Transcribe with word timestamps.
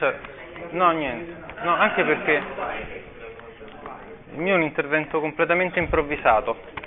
io. 0.00 0.18
No, 0.70 0.90
niente. 0.92 1.34
No, 1.62 1.74
anche 1.74 2.04
perché 2.04 2.42
il 4.32 4.38
mio 4.38 4.54
è 4.54 4.56
un 4.56 4.62
intervento 4.62 5.20
completamente 5.20 5.78
improvvisato. 5.78 6.80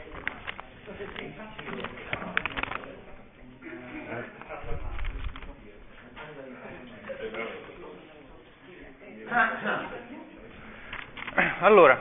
Allora, 11.60 12.00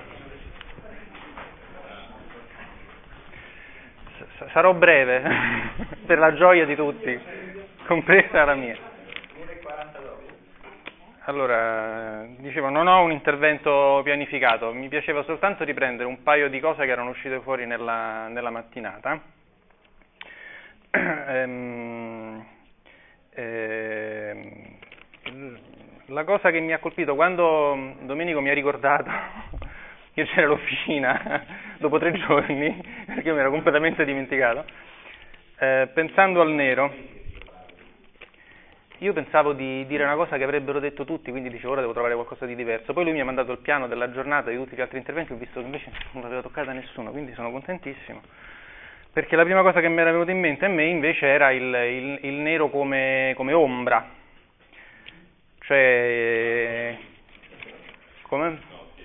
sarò 4.53 4.73
breve 4.75 5.23
per 6.07 6.19
la 6.19 6.35
gioia 6.35 6.65
di 6.65 6.77
tutti, 6.77 7.19
compresa 7.87 8.45
la 8.45 8.55
mia. 8.55 8.94
Allora, 11.27 12.27
dicevo, 12.37 12.69
non 12.69 12.87
ho 12.87 13.03
un 13.03 13.11
intervento 13.11 14.03
pianificato, 14.05 14.75
mi 14.75 14.89
piaceva 14.89 15.23
soltanto 15.23 15.65
riprendere 15.65 16.07
un 16.07 16.23
paio 16.23 16.51
di 16.51 16.61
cose 16.61 16.85
che 16.85 16.91
erano 16.91 17.09
uscite 17.09 17.41
fuori 17.41 17.65
nella, 17.65 18.29
nella 18.29 18.51
mattinata. 18.51 19.19
ehm, 20.91 22.45
ehm, 23.31 24.69
la 26.09 26.25
cosa 26.25 26.51
che 26.51 26.61
mi 26.61 26.75
ha 26.75 26.79
colpito 26.79 27.15
quando 27.15 27.95
Domenico 28.03 28.43
mi 28.43 28.51
ha 28.51 28.55
ricordato 28.55 29.11
che 30.13 30.27
c'era 30.27 30.49
l'officina 30.49 31.43
dopo 31.81 31.99
tre 31.99 32.13
giorni, 32.13 32.79
perché 33.07 33.33
mi 33.33 33.39
ero 33.39 33.51
completamente 33.51 34.05
dimenticato, 34.05 34.67
eh, 35.59 35.89
pensando 35.95 36.43
al 36.43 36.51
nero, 36.51 36.93
io 38.99 39.13
pensavo 39.13 39.53
di 39.53 39.85
dire 39.87 40.05
una 40.05 40.15
cosa 40.15 40.37
che 40.37 40.45
avrebbero 40.45 40.79
detto 40.79 41.05
tutti, 41.05 41.31
quindi 41.31 41.51
dicevo 41.51 41.73
ora 41.73 41.81
devo 41.81 41.93
trovare 41.93 42.15
qualcosa 42.15 42.47
di 42.47 42.55
diverso. 42.55 42.93
Poi 42.93 43.05
lui 43.05 43.13
mi 43.13 43.21
ha 43.21 43.25
mandato 43.25 43.53
il 43.53 43.59
piano 43.59 43.89
della 43.89 44.11
giornata 44.11 44.51
di 44.51 44.57
tutti 44.57 44.77
gli 44.77 44.81
altri 44.81 44.99
interventi, 44.99 45.33
ho 45.33 45.37
visto 45.37 45.61
che 45.61 45.67
invece 45.67 45.91
non 46.13 46.23
l'aveva 46.23 46.43
toccata 46.43 46.73
nessuno, 46.73 47.11
quindi 47.11 47.33
sono 47.35 47.51
contentissimo. 47.51 48.23
Perché 49.13 49.37
la 49.37 49.45
prima 49.45 49.63
cosa 49.63 49.81
che 49.81 49.89
mi 49.89 50.01
era 50.01 50.11
venuta 50.11 50.31
in 50.31 50.41
mente 50.41 50.65
a 50.65 50.69
me 50.69 50.85
invece 50.87 51.27
era 51.27 51.51
il, 51.53 51.63
il, 51.63 52.19
il 52.23 52.35
nero 52.35 52.69
come, 52.69 53.33
come 53.37 53.53
ombra, 53.53 54.23
cioè, 55.67 56.95
come? 58.23 58.61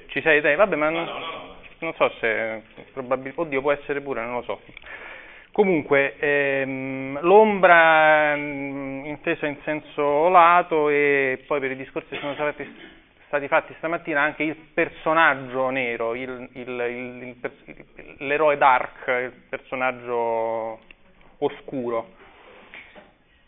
Ci 0.07 0.21
sei 0.21 0.41
te? 0.41 0.55
Vabbè, 0.55 0.75
ma 0.75 0.89
non, 0.89 1.07
non 1.79 1.93
so 1.93 2.11
se, 2.19 2.63
probabilmente, 2.91 3.39
oddio 3.39 3.61
può 3.61 3.71
essere 3.71 4.01
pure, 4.01 4.21
non 4.25 4.33
lo 4.33 4.41
so. 4.41 4.61
Comunque, 5.51 6.17
ehm, 6.19 7.19
l'ombra 7.21 8.35
mh, 8.35 9.05
intesa 9.05 9.47
in 9.47 9.57
senso 9.63 10.29
lato 10.29 10.89
e 10.89 11.43
poi 11.47 11.59
per 11.59 11.71
i 11.71 11.75
discorsi 11.75 12.09
che 12.09 12.19
sono 12.19 12.33
stati, 12.33 12.75
stati 13.25 13.47
fatti 13.47 13.73
stamattina 13.77 14.21
anche 14.21 14.43
il 14.43 14.55
personaggio 14.55 15.69
nero, 15.69 16.15
il, 16.15 16.49
il, 16.53 17.35
il, 17.35 18.15
l'eroe 18.19 18.57
dark, 18.57 19.07
il 19.07 19.33
personaggio 19.49 20.79
oscuro. 21.39 22.09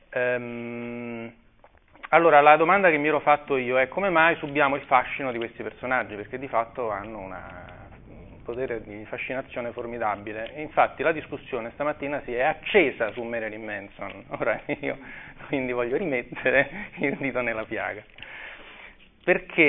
Ehm, 0.09 1.31
allora, 2.09 2.41
la 2.41 2.57
domanda 2.57 2.89
che 2.89 2.97
mi 2.97 3.07
ero 3.07 3.21
fatto 3.21 3.55
io 3.55 3.79
è 3.79 3.87
come 3.87 4.09
mai 4.09 4.35
subiamo 4.35 4.75
il 4.75 4.81
fascino 4.81 5.31
di 5.31 5.37
questi 5.37 5.63
personaggi, 5.63 6.15
perché 6.15 6.37
di 6.37 6.49
fatto 6.49 6.89
hanno 6.89 7.19
una, 7.19 7.65
un 7.80 7.80
potere 8.43 8.81
di 8.81 9.05
fascinazione 9.05 9.71
formidabile. 9.71 10.53
E 10.53 10.61
infatti 10.61 11.03
la 11.03 11.11
discussione 11.11 11.71
stamattina 11.73 12.21
si 12.25 12.33
è 12.33 12.41
accesa 12.41 13.11
su 13.11 13.21
Marilyn 13.23 13.63
Manson, 13.63 14.25
ora 14.29 14.59
io 14.79 14.97
quindi 15.47 15.71
voglio 15.71 15.97
rimettere 15.97 16.89
il 16.99 17.17
dito 17.17 17.41
nella 17.41 17.65
piaga. 17.65 18.03
Perché 19.23 19.63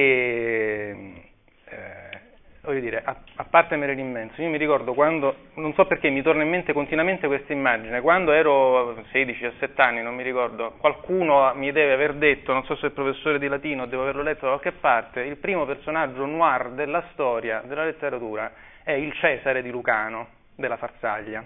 eh, 1.64 2.20
voglio 2.64 2.80
dire, 2.80 3.02
a, 3.04 3.16
a 3.36 3.44
parte 3.44 3.74
Marilyn 3.74 4.12
Manson, 4.12 4.44
io 4.44 4.50
mi 4.50 4.56
ricordo 4.56 4.94
quando, 4.94 5.48
non 5.54 5.74
so 5.74 5.84
perché 5.86 6.10
mi 6.10 6.22
torna 6.22 6.44
in 6.44 6.48
mente 6.48 6.72
continuamente 6.72 7.26
questa 7.26 7.52
immagine, 7.52 8.00
quando 8.00 8.30
ero 8.30 8.94
16-17 9.12 9.80
anni, 9.80 10.00
non 10.00 10.14
mi 10.14 10.22
ricordo, 10.22 10.74
qualcuno 10.78 11.52
mi 11.54 11.72
deve 11.72 11.92
aver 11.92 12.14
detto, 12.14 12.52
non 12.52 12.64
so 12.64 12.76
se 12.76 12.88
è 12.88 12.90
professore 12.90 13.40
di 13.40 13.48
latino, 13.48 13.86
devo 13.86 14.02
averlo 14.02 14.22
letto 14.22 14.42
da 14.42 14.58
qualche 14.58 14.78
parte, 14.78 15.22
il 15.22 15.36
primo 15.38 15.66
personaggio 15.66 16.24
noir 16.24 16.70
della 16.70 17.02
storia, 17.12 17.62
della 17.64 17.84
letteratura, 17.84 18.52
è 18.84 18.92
il 18.92 19.12
Cesare 19.14 19.60
di 19.60 19.70
Lucano, 19.70 20.28
della 20.54 20.76
Farsaglia. 20.76 21.44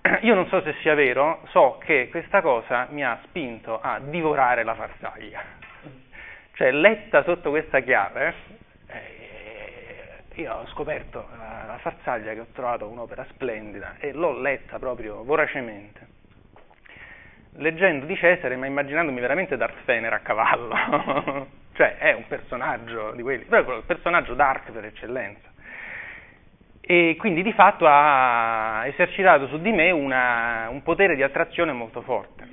Io 0.22 0.34
non 0.34 0.46
so 0.48 0.62
se 0.62 0.74
sia 0.80 0.94
vero, 0.94 1.42
so 1.48 1.76
che 1.84 2.08
questa 2.10 2.40
cosa 2.40 2.86
mi 2.90 3.04
ha 3.04 3.18
spinto 3.24 3.78
a 3.78 4.00
divorare 4.02 4.64
la 4.64 4.74
Farsaglia. 4.74 5.42
Cioè, 6.54 6.72
letta 6.72 7.22
sotto 7.24 7.50
questa 7.50 7.80
chiave, 7.80 8.57
io 10.38 10.54
ho 10.54 10.66
scoperto 10.68 11.26
la, 11.36 11.64
la 11.66 11.78
Farsaglia 11.78 12.32
che 12.32 12.40
ho 12.40 12.46
trovato 12.52 12.86
un'opera 12.86 13.26
splendida 13.30 13.96
e 13.98 14.12
l'ho 14.12 14.38
letta 14.38 14.78
proprio 14.78 15.24
voracemente. 15.24 16.16
Leggendo 17.54 18.06
di 18.06 18.14
Cesare, 18.16 18.54
ma 18.54 18.66
immaginandomi 18.66 19.18
veramente 19.18 19.56
Darth 19.56 19.82
Fener 19.82 20.12
a 20.12 20.20
cavallo, 20.20 21.48
cioè 21.74 21.96
è 21.96 22.12
un 22.12 22.24
personaggio 22.28 23.12
di 23.12 23.22
quelli, 23.22 23.44
proprio 23.44 23.78
il 23.78 23.82
personaggio 23.82 24.34
dark 24.34 24.70
per 24.70 24.84
eccellenza. 24.84 25.48
E 26.80 27.16
quindi 27.18 27.42
di 27.42 27.52
fatto 27.52 27.84
ha 27.86 28.86
esercitato 28.86 29.48
su 29.48 29.60
di 29.60 29.72
me 29.72 29.90
una, 29.90 30.68
un 30.70 30.82
potere 30.84 31.16
di 31.16 31.22
attrazione 31.24 31.72
molto 31.72 32.00
forte. 32.02 32.46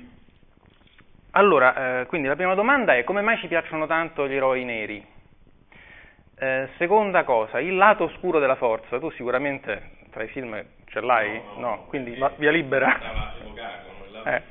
Allora, 1.30 2.00
eh, 2.00 2.06
quindi 2.06 2.26
la 2.26 2.34
prima 2.34 2.54
domanda 2.54 2.96
è 2.96 3.04
come 3.04 3.20
mai 3.20 3.38
ci 3.38 3.46
piacciono 3.46 3.86
tanto 3.86 4.26
gli 4.26 4.34
eroi 4.34 4.64
neri? 4.64 5.14
Eh, 6.38 6.68
seconda 6.76 7.24
cosa, 7.24 7.60
il 7.60 7.76
lato 7.76 8.04
oscuro 8.04 8.38
della 8.38 8.56
forza. 8.56 8.98
Tu 8.98 9.10
sicuramente 9.12 9.92
tra 10.10 10.22
i 10.22 10.28
film 10.28 10.62
ce 10.86 11.00
l'hai? 11.00 11.40
No, 11.54 11.54
no, 11.54 11.60
no 11.60 11.84
quindi 11.88 12.14
va, 12.16 12.30
via 12.36 12.50
libera. 12.50 12.98
Eh. 14.24 14.42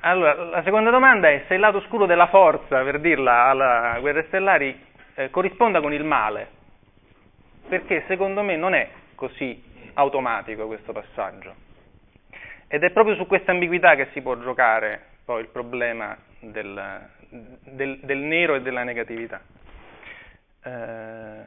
Allora, 0.00 0.34
la 0.34 0.62
seconda 0.62 0.90
domanda 0.90 1.30
è 1.30 1.44
se 1.46 1.54
il 1.54 1.60
lato 1.60 1.78
oscuro 1.78 2.04
della 2.04 2.26
forza, 2.26 2.82
per 2.82 3.00
dirla 3.00 3.44
alla 3.44 3.96
Guerre 4.00 4.24
Stellari, 4.24 4.78
eh, 5.14 5.30
corrisponda 5.30 5.80
con 5.80 5.92
il 5.94 6.04
male. 6.04 6.60
Perché 7.68 8.04
secondo 8.08 8.42
me 8.42 8.56
non 8.56 8.74
è 8.74 8.90
così 9.14 9.62
automatico 9.94 10.66
questo 10.66 10.92
passaggio. 10.92 11.54
Ed 12.68 12.82
è 12.82 12.90
proprio 12.90 13.14
su 13.14 13.26
questa 13.26 13.52
ambiguità 13.52 13.94
che 13.94 14.08
si 14.12 14.20
può 14.20 14.36
giocare 14.38 15.00
poi 15.24 15.40
il 15.40 15.48
problema 15.48 16.14
del, 16.40 17.08
del, 17.28 18.00
del 18.02 18.18
nero 18.18 18.56
e 18.56 18.60
della 18.60 18.82
negatività. 18.82 19.40
Eh, 20.64 21.44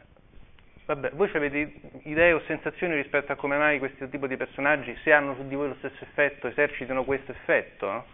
vabbè, 0.85 1.11
voi 1.11 1.29
avete 1.33 1.73
idee 2.03 2.33
o 2.33 2.41
sensazioni 2.45 2.95
rispetto 2.95 3.31
a 3.31 3.35
come 3.35 3.57
mai 3.57 3.79
questo 3.79 4.09
tipo 4.09 4.27
di 4.27 4.35
personaggi, 4.35 4.95
se 5.03 5.13
hanno 5.13 5.35
su 5.35 5.47
di 5.47 5.55
voi 5.55 5.69
lo 5.69 5.75
stesso 5.75 6.03
effetto, 6.03 6.47
esercitano 6.47 7.03
questo 7.03 7.31
effetto? 7.31 8.05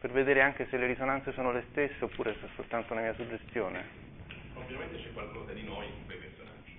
Per 0.00 0.10
vedere 0.10 0.40
anche 0.40 0.66
se 0.68 0.78
le 0.78 0.86
risonanze 0.86 1.32
sono 1.32 1.52
le 1.52 1.64
stesse 1.70 2.04
oppure 2.04 2.34
se 2.40 2.46
è 2.46 2.48
soltanto 2.56 2.92
una 2.92 3.02
mia 3.02 3.14
suggestione. 3.14 4.08
Ovviamente 4.54 4.96
c'è 4.96 5.12
qualcosa 5.12 5.52
di 5.52 5.62
noi 5.62 5.86
in 5.86 6.06
quei 6.06 6.18
personaggi. 6.18 6.78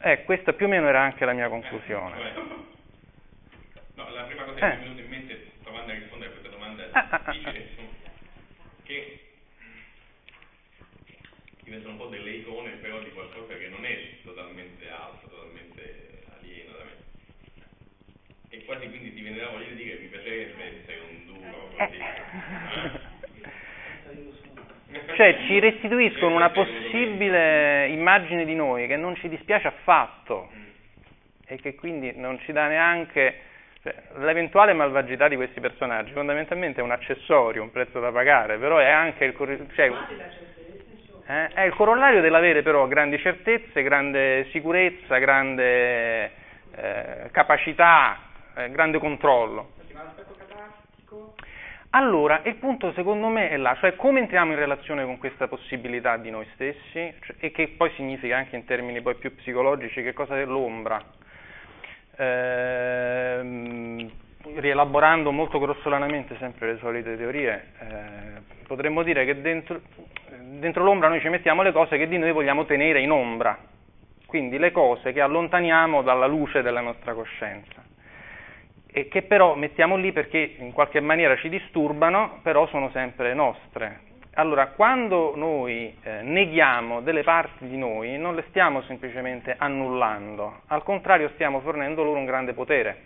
Eh, 0.00 0.24
questa 0.24 0.52
più 0.52 0.66
o 0.66 0.68
meno 0.68 0.86
era 0.86 1.00
anche 1.00 1.24
la 1.24 1.32
mia 1.32 1.48
conclusione. 1.48 2.30
Eh, 2.30 2.32
no, 3.94 4.10
la 4.10 4.22
prima 4.24 4.44
cosa 4.44 4.58
che 4.58 4.66
mi 4.66 4.72
è 4.72 4.78
venuta 4.80 5.00
in 5.00 5.08
mente, 5.08 5.50
provando 5.62 5.92
a 5.92 5.94
rispondere 5.94 6.30
a 6.30 6.32
questa 6.34 6.50
domanda 6.50 6.88
ah, 6.92 7.08
ah, 7.10 7.32
difficile, 7.32 7.68
ah, 8.04 8.10
che 8.82 9.23
diventano 11.64 11.92
un 11.92 11.98
po' 11.98 12.06
delle 12.06 12.30
icone 12.30 12.70
però 12.80 13.00
di 13.00 13.10
qualcosa 13.10 13.56
che 13.56 13.68
non 13.68 13.84
è 13.84 13.98
totalmente 14.22 14.88
altro, 14.90 15.28
totalmente 15.28 16.22
alieno 16.38 16.72
da 16.76 16.84
me. 16.84 16.92
E 18.50 18.64
quasi 18.64 18.88
quindi 18.88 19.14
ti 19.14 19.22
viene 19.22 19.44
voglia 19.44 19.68
di 19.68 19.74
dire 19.74 19.96
che 19.96 20.02
mi 20.02 20.08
piacerebbe 20.08 20.64
essere 20.64 21.00
un 21.10 21.24
duro 21.26 21.70
così. 21.76 21.96
Eh? 21.96 23.12
Cioè 25.16 25.38
ci 25.46 25.58
restituiscono 25.58 26.36
una 26.36 26.50
possibile 26.50 27.88
immagine 27.88 28.44
di 28.44 28.54
noi 28.54 28.86
che 28.86 28.96
non 28.96 29.16
ci 29.16 29.28
dispiace 29.28 29.66
affatto 29.66 30.50
e 31.46 31.56
che 31.56 31.74
quindi 31.74 32.12
non 32.14 32.38
ci 32.40 32.52
dà 32.52 32.68
neanche 32.68 33.40
cioè, 33.82 33.94
l'eventuale 34.16 34.72
malvagità 34.72 35.28
di 35.28 35.36
questi 35.36 35.60
personaggi 35.60 36.12
fondamentalmente 36.12 36.80
è 36.80 36.82
un 36.82 36.90
accessorio, 36.90 37.62
un 37.62 37.70
prezzo 37.70 38.00
da 38.00 38.10
pagare, 38.10 38.56
però 38.56 38.78
è 38.78 38.88
anche 38.88 39.24
il 39.24 39.34
cioè, 39.74 39.92
eh, 41.26 41.48
è 41.48 41.62
il 41.62 41.74
corollario 41.74 42.20
dell'avere 42.20 42.62
però 42.62 42.86
grandi 42.86 43.18
certezze, 43.18 43.82
grande 43.82 44.46
sicurezza, 44.50 45.18
grande 45.18 46.30
eh, 46.74 47.28
capacità, 47.30 48.18
eh, 48.54 48.70
grande 48.70 48.98
controllo. 48.98 49.72
Allora, 51.90 52.40
il 52.42 52.56
punto 52.56 52.92
secondo 52.92 53.28
me 53.28 53.50
è 53.50 53.56
là, 53.56 53.76
cioè 53.78 53.94
come 53.94 54.18
entriamo 54.18 54.50
in 54.50 54.58
relazione 54.58 55.04
con 55.04 55.16
questa 55.18 55.46
possibilità 55.46 56.16
di 56.16 56.28
noi 56.28 56.44
stessi 56.54 57.14
cioè, 57.20 57.36
e 57.38 57.52
che 57.52 57.68
poi 57.76 57.90
significa 57.94 58.36
anche 58.36 58.56
in 58.56 58.64
termini 58.64 59.00
poi 59.00 59.14
più 59.14 59.32
psicologici 59.32 60.02
che 60.02 60.12
cosa 60.12 60.36
è 60.36 60.44
l'ombra. 60.44 61.00
Ehm, 62.16 64.10
rielaborando 64.56 65.30
molto 65.30 65.58
grossolanamente 65.58 66.36
sempre 66.38 66.72
le 66.72 66.78
solite 66.78 67.16
teorie, 67.16 67.64
eh, 67.78 68.42
potremmo 68.66 69.02
dire 69.02 69.24
che 69.24 69.40
dentro, 69.40 69.80
dentro 70.58 70.84
l'ombra 70.84 71.08
noi 71.08 71.20
ci 71.20 71.28
mettiamo 71.28 71.62
le 71.62 71.72
cose 71.72 71.96
che 71.96 72.08
di 72.08 72.18
noi 72.18 72.32
vogliamo 72.32 72.64
tenere 72.64 73.00
in 73.00 73.10
ombra, 73.10 73.58
quindi 74.26 74.58
le 74.58 74.72
cose 74.72 75.12
che 75.12 75.20
allontaniamo 75.20 76.02
dalla 76.02 76.26
luce 76.26 76.62
della 76.62 76.80
nostra 76.80 77.14
coscienza. 77.14 77.82
E 78.86 79.08
che 79.08 79.22
però 79.22 79.54
mettiamo 79.54 79.96
lì 79.96 80.12
perché 80.12 80.54
in 80.58 80.72
qualche 80.72 81.00
maniera 81.00 81.36
ci 81.36 81.48
disturbano, 81.48 82.38
però 82.42 82.66
sono 82.68 82.90
sempre 82.90 83.34
nostre. 83.34 84.12
Allora, 84.34 84.68
quando 84.68 85.34
noi 85.36 85.96
eh, 86.02 86.22
neghiamo 86.22 87.00
delle 87.00 87.22
parti 87.22 87.68
di 87.68 87.76
noi, 87.76 88.18
non 88.18 88.34
le 88.34 88.44
stiamo 88.48 88.82
semplicemente 88.82 89.54
annullando, 89.56 90.62
al 90.66 90.82
contrario 90.82 91.28
stiamo 91.34 91.60
fornendo 91.60 92.02
loro 92.02 92.18
un 92.18 92.24
grande 92.24 92.52
potere, 92.52 92.96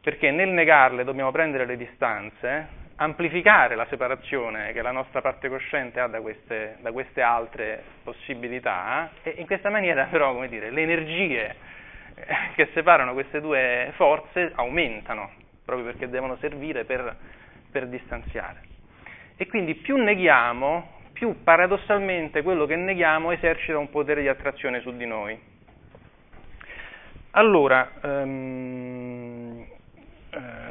perché 0.00 0.30
nel 0.30 0.50
negarle 0.50 1.02
dobbiamo 1.02 1.32
prendere 1.32 1.66
le 1.66 1.76
distanze, 1.76 2.82
amplificare 2.96 3.74
la 3.74 3.86
separazione 3.88 4.72
che 4.72 4.82
la 4.82 4.92
nostra 4.92 5.20
parte 5.20 5.48
cosciente 5.48 6.00
ha 6.00 6.06
da 6.06 6.20
queste, 6.20 6.76
da 6.80 6.92
queste 6.92 7.22
altre 7.22 7.82
possibilità 8.02 9.10
e 9.22 9.34
in 9.38 9.46
questa 9.46 9.70
maniera 9.70 10.04
però, 10.10 10.32
come 10.32 10.48
dire, 10.48 10.70
le 10.70 10.82
energie 10.82 11.54
eh, 12.14 12.26
che 12.54 12.70
separano 12.72 13.12
queste 13.12 13.40
due 13.40 13.92
forze 13.96 14.52
aumentano, 14.54 15.30
proprio 15.64 15.86
perché 15.86 16.08
devono 16.08 16.36
servire 16.36 16.84
per, 16.84 17.16
per 17.70 17.88
distanziare. 17.88 18.72
E 19.36 19.46
quindi 19.48 19.74
più 19.74 19.96
neghiamo, 19.96 21.00
più 21.12 21.42
paradossalmente 21.42 22.42
quello 22.42 22.66
che 22.66 22.76
neghiamo 22.76 23.32
esercita 23.32 23.78
un 23.78 23.90
potere 23.90 24.20
di 24.20 24.28
attrazione 24.28 24.80
su 24.80 24.96
di 24.96 25.06
noi. 25.06 25.52
Allora, 27.32 27.90
um, 28.02 29.66
uh, 30.30 30.63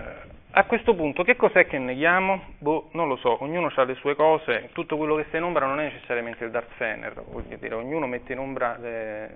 a 0.55 0.65
questo 0.65 0.93
punto 0.93 1.23
che 1.23 1.35
cos'è 1.35 1.65
che 1.65 1.79
neghiamo? 1.79 2.53
Boh, 2.59 2.89
non 2.91 3.07
lo 3.07 3.15
so, 3.15 3.41
ognuno 3.41 3.71
ha 3.73 3.83
le 3.83 3.95
sue 3.95 4.15
cose, 4.15 4.69
tutto 4.73 4.97
quello 4.97 5.15
che 5.15 5.25
sta 5.29 5.37
in 5.37 5.43
ombra 5.43 5.65
non 5.65 5.79
è 5.79 5.85
necessariamente 5.85 6.43
il 6.43 6.51
Darth 6.51 6.73
Fener, 6.75 7.23
voglio 7.27 7.57
dire, 7.57 7.73
ognuno 7.73 8.05
mette 8.05 8.33
in 8.33 8.39
ombra 8.39 8.77
le, 8.77 9.31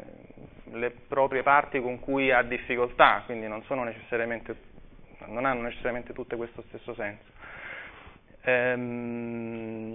le 0.74 0.92
proprie 1.08 1.42
parti 1.42 1.82
con 1.82 2.00
cui 2.00 2.32
ha 2.32 2.44
difficoltà, 2.44 3.24
quindi 3.26 3.48
non, 3.48 3.64
non 3.68 3.80
hanno 5.46 5.62
necessariamente 5.62 6.14
tutte 6.14 6.36
questo 6.36 6.62
stesso 6.68 6.94
senso. 6.94 7.32
Ehm, 8.44 9.88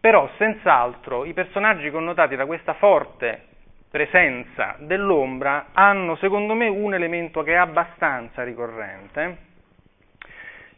però 0.00 0.28
senz'altro 0.36 1.24
i 1.24 1.32
personaggi 1.32 1.90
connotati 1.90 2.36
da 2.36 2.44
questa 2.44 2.74
forte 2.74 3.44
presenza 3.90 4.76
dell'ombra 4.80 5.68
hanno 5.72 6.16
secondo 6.16 6.52
me 6.52 6.68
un 6.68 6.92
elemento 6.92 7.42
che 7.42 7.52
è 7.52 7.56
abbastanza 7.56 8.44
ricorrente 8.44 9.48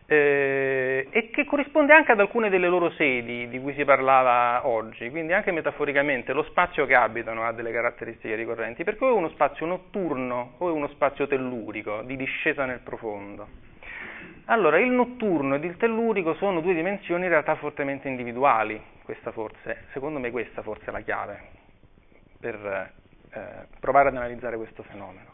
eh, 0.06 1.06
e 1.10 1.31
che 1.31 1.44
corrisponde 1.44 1.93
anche 1.93 2.12
ad 2.12 2.20
alcune 2.20 2.50
delle 2.50 2.69
loro 2.69 2.90
sedi 2.90 3.49
di 3.49 3.60
cui 3.60 3.75
si 3.75 3.84
parlava 3.84 4.66
oggi, 4.66 5.10
quindi 5.10 5.32
anche 5.32 5.52
metaforicamente 5.52 6.32
lo 6.32 6.43
spazio 6.44 6.87
che 6.87 6.94
abitano 6.94 7.44
ha 7.44 7.52
delle 7.52 7.72
caratteristiche 7.72 8.34
ricorrenti, 8.34 8.84
perché 8.84 9.04
o 9.04 9.08
è 9.08 9.12
uno 9.12 9.31
spazio 9.31 9.66
notturno 9.66 10.54
o 10.58 10.69
è 10.69 10.72
uno 10.72 10.88
spazio 10.88 11.26
tellurico 11.26 12.02
di 12.02 12.16
discesa 12.16 12.64
nel 12.64 12.81
profondo. 12.81 13.70
Allora, 14.46 14.78
il 14.78 14.90
notturno 14.90 15.54
ed 15.54 15.64
il 15.64 15.76
tellurico 15.76 16.34
sono 16.34 16.60
due 16.60 16.75
dimensioni 16.75 17.25
in 17.25 17.31
realtà 17.31 17.55
fortemente 17.55 18.08
individuali, 18.08 18.81
questa 19.05 19.31
forse, 19.31 19.84
secondo 19.93 20.19
me 20.19 20.31
questa 20.31 20.62
forse 20.62 20.87
è 20.87 20.90
la 20.90 21.00
chiave 21.00 21.40
per 22.40 22.93
eh, 23.32 23.66
provare 23.78 24.08
ad 24.08 24.16
analizzare 24.16 24.56
questo 24.56 24.82
fenomeno. 24.82 25.31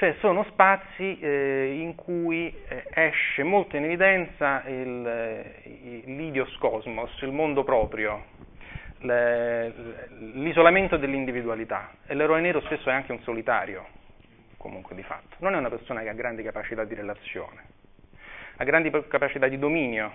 Cioè 0.00 0.16
sono 0.20 0.44
spazi 0.44 1.18
eh, 1.20 1.78
in 1.78 1.94
cui 1.94 2.50
eh, 2.68 2.84
esce 2.94 3.42
molto 3.42 3.76
in 3.76 3.84
evidenza 3.84 4.62
il, 4.66 5.06
eh, 5.06 6.02
l'idios 6.06 6.56
cosmos, 6.56 7.20
il 7.20 7.32
mondo 7.32 7.64
proprio, 7.64 8.24
le, 9.00 9.74
l'isolamento 10.32 10.96
dell'individualità. 10.96 11.90
E 12.06 12.14
l'eroe 12.14 12.40
nero 12.40 12.62
spesso 12.62 12.88
è 12.88 12.94
anche 12.94 13.12
un 13.12 13.20
solitario, 13.20 13.88
comunque 14.56 14.94
di 14.94 15.02
fatto. 15.02 15.36
Non 15.40 15.52
è 15.54 15.58
una 15.58 15.68
persona 15.68 16.00
che 16.00 16.08
ha 16.08 16.14
grandi 16.14 16.42
capacità 16.42 16.84
di 16.84 16.94
relazione 16.94 17.62
ha 18.56 18.64
grandi 18.64 18.90
capacità 19.08 19.48
di 19.48 19.58
dominio, 19.58 20.12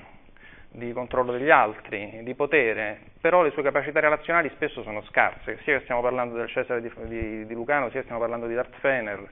di 0.69 0.91
controllo 0.93 1.31
degli 1.31 1.49
altri, 1.49 2.21
di 2.23 2.33
potere, 2.35 2.99
però 3.21 3.41
le 3.41 3.51
sue 3.51 3.63
capacità 3.63 3.99
relazionali 3.99 4.49
spesso 4.55 4.83
sono 4.83 5.03
scarse, 5.03 5.59
sia 5.63 5.77
che 5.77 5.83
stiamo 5.83 6.01
parlando 6.01 6.35
del 6.35 6.47
Cesare 6.47 6.81
di, 6.81 6.91
di, 7.05 7.45
di 7.45 7.53
Lucano, 7.53 7.89
sia 7.89 7.99
che 7.99 8.03
stiamo 8.03 8.19
parlando 8.19 8.45
di 8.45 8.53
Darth 8.53 8.75
Fener, 8.79 9.29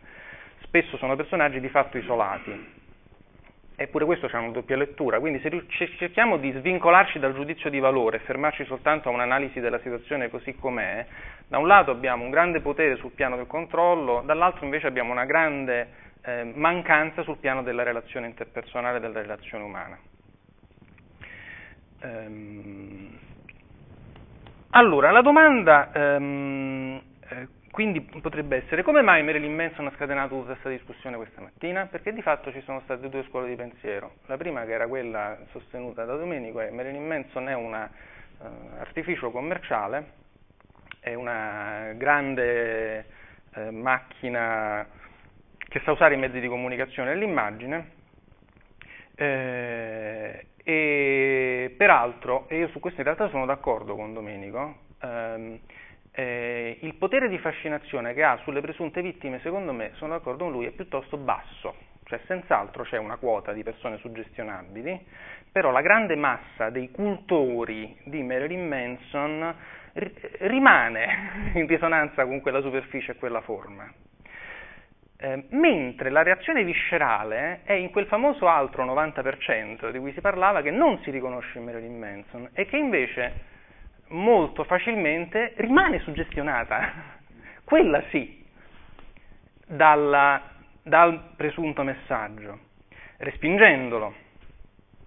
spesso 0.74 0.98
sono 0.98 1.16
personaggi 1.16 1.60
di 1.60 1.70
fatto 1.70 2.00
isolati. 2.00 2.82
Eppure 3.76 4.06
questo 4.06 4.28
c'è 4.28 4.38
una 4.38 4.50
doppia 4.50 4.76
lettura, 4.76 5.20
quindi 5.20 5.40
se 5.40 5.68
cerchiamo 5.98 6.38
di 6.38 6.52
svincolarci 6.52 7.20
dal 7.20 7.36
giudizio 7.36 7.70
di 7.70 7.80
valore 7.80 8.18
e 8.18 8.20
fermarci 8.22 8.66
soltanto 8.66 9.10
a 9.10 9.12
un'analisi 9.12 9.60
della 9.60 9.80
situazione 9.80 10.30
così 10.30 10.56
com'è, 10.56 11.06
da 11.48 11.60
un 11.60 11.68
lato 11.68 11.92
abbiamo 11.92 12.24
un 12.24 12.32
grande 12.32 12.62
potere 12.62 12.96
sul 12.96 13.12
piano 13.12 13.36
del 13.36 13.46
controllo, 13.46 14.24
dall'altro 14.26 14.66
invece 14.66 14.88
abbiamo 14.88 15.12
una 15.12 15.26
grande 15.26 15.90
eh, 16.24 16.52
mancanza 16.56 17.22
sul 17.22 17.38
piano 17.38 17.62
della 17.62 17.84
relazione 17.84 18.26
interpersonale, 18.26 19.00
della 19.00 19.22
relazione 19.22 19.64
umana. 19.64 20.00
Ehm, 22.02 23.18
allora, 24.72 25.12
la 25.12 25.22
domanda 25.22 25.92
ehm, 25.94 27.02
eh, 27.30 27.48
quindi 27.74 28.02
potrebbe 28.02 28.58
essere 28.58 28.84
come 28.84 29.02
mai 29.02 29.24
Marilyn 29.24 29.56
Manson 29.56 29.88
ha 29.88 29.94
scatenato 29.96 30.36
tutta 30.36 30.52
questa 30.52 30.70
discussione 30.70 31.18
questa 31.18 31.42
mattina? 31.42 31.88
Perché 31.88 32.14
di 32.14 32.22
fatto 32.22 32.52
ci 32.52 32.62
sono 32.62 32.82
state 32.82 33.10
due 33.10 33.24
scuole 33.24 33.50
di 33.50 33.56
pensiero. 33.56 34.18
La 34.28 34.38
prima 34.38 34.64
che 34.64 34.74
era 34.74 34.88
quella 34.88 35.40
sostenuta 35.50 36.06
da 36.06 36.16
Domenico 36.16 36.60
è 36.60 36.70
Marilyn 36.70 37.04
Manson 37.04 37.50
è 37.50 37.56
un 37.56 37.74
uh, 37.74 38.46
artificio 38.78 39.32
commerciale, 39.32 40.12
è 41.00 41.16
una 41.16 41.94
grande 41.96 43.06
uh, 43.56 43.72
macchina 43.72 44.88
che 45.58 45.82
sa 45.84 45.94
usare 45.94 46.14
i 46.14 46.20
mezzi 46.20 46.40
di 46.40 46.48
comunicazione 46.48 47.14
e 47.14 47.16
l'immagine 47.16 48.02
eh, 49.16 50.46
e 50.64 51.74
peraltro, 51.76 52.48
e 52.50 52.58
io 52.58 52.68
su 52.68 52.80
questo 52.80 53.00
in 53.00 53.06
realtà 53.06 53.30
sono 53.30 53.48
d'accordo 53.48 53.96
con 53.96 54.14
Domenico, 54.14 54.76
ehm, 55.02 55.60
eh, 56.16 56.78
il 56.82 56.94
potere 56.96 57.28
di 57.28 57.40
fascinazione 57.40 58.14
che 58.14 58.24
ha 58.24 58.40
sulle 58.44 58.62
presunte 58.62 59.02
vittime, 59.02 59.40
secondo 59.40 59.74
me, 59.74 59.92
sono 59.96 60.14
d'accordo 60.14 60.44
con 60.44 60.54
lui, 60.54 60.66
è 60.66 60.72
piuttosto 60.72 61.18
basso, 61.18 61.76
cioè 62.06 62.20
senz'altro 62.28 62.84
c'è 62.84 62.98
una 62.98 63.18
quota 63.18 63.52
di 63.52 63.64
persone 63.64 63.98
suggestionabili, 63.98 65.06
però 65.52 65.72
la 65.72 65.82
grande 65.82 66.16
massa 66.16 66.70
dei 66.70 66.92
cultori 66.92 67.98
di 68.04 68.22
Marilyn 68.22 68.68
Manson 68.68 69.56
rimane 70.40 71.52
in 71.56 71.66
risonanza 71.68 72.26
con 72.26 72.42
quella 72.42 72.62
superficie 72.62 73.14
e 73.14 73.16
quella 73.16 73.42
forma. 73.42 73.92
Eh, 75.18 75.46
mentre 75.50 76.10
la 76.10 76.22
reazione 76.22 76.64
viscerale 76.64 77.62
è 77.64 77.74
in 77.74 77.92
quel 77.92 78.08
famoso 78.08 78.48
altro 78.48 78.84
90% 78.86 79.90
di 79.90 79.98
cui 79.98 80.12
si 80.12 80.22
parlava 80.22 80.62
che 80.62 80.72
non 80.72 81.00
si 81.00 81.12
riconosce 81.12 81.58
in 81.58 81.64
Marilyn 81.64 81.98
Manson 81.98 82.50
e 82.54 82.66
che 82.66 82.78
invece 82.78 83.52
molto 84.14 84.64
facilmente 84.64 85.54
rimane 85.58 86.00
suggestionata, 86.00 86.92
quella 87.64 88.04
sì, 88.10 88.44
dalla, 89.66 90.42
dal 90.82 91.34
presunto 91.36 91.84
messaggio, 91.84 92.60
respingendolo. 93.18 94.22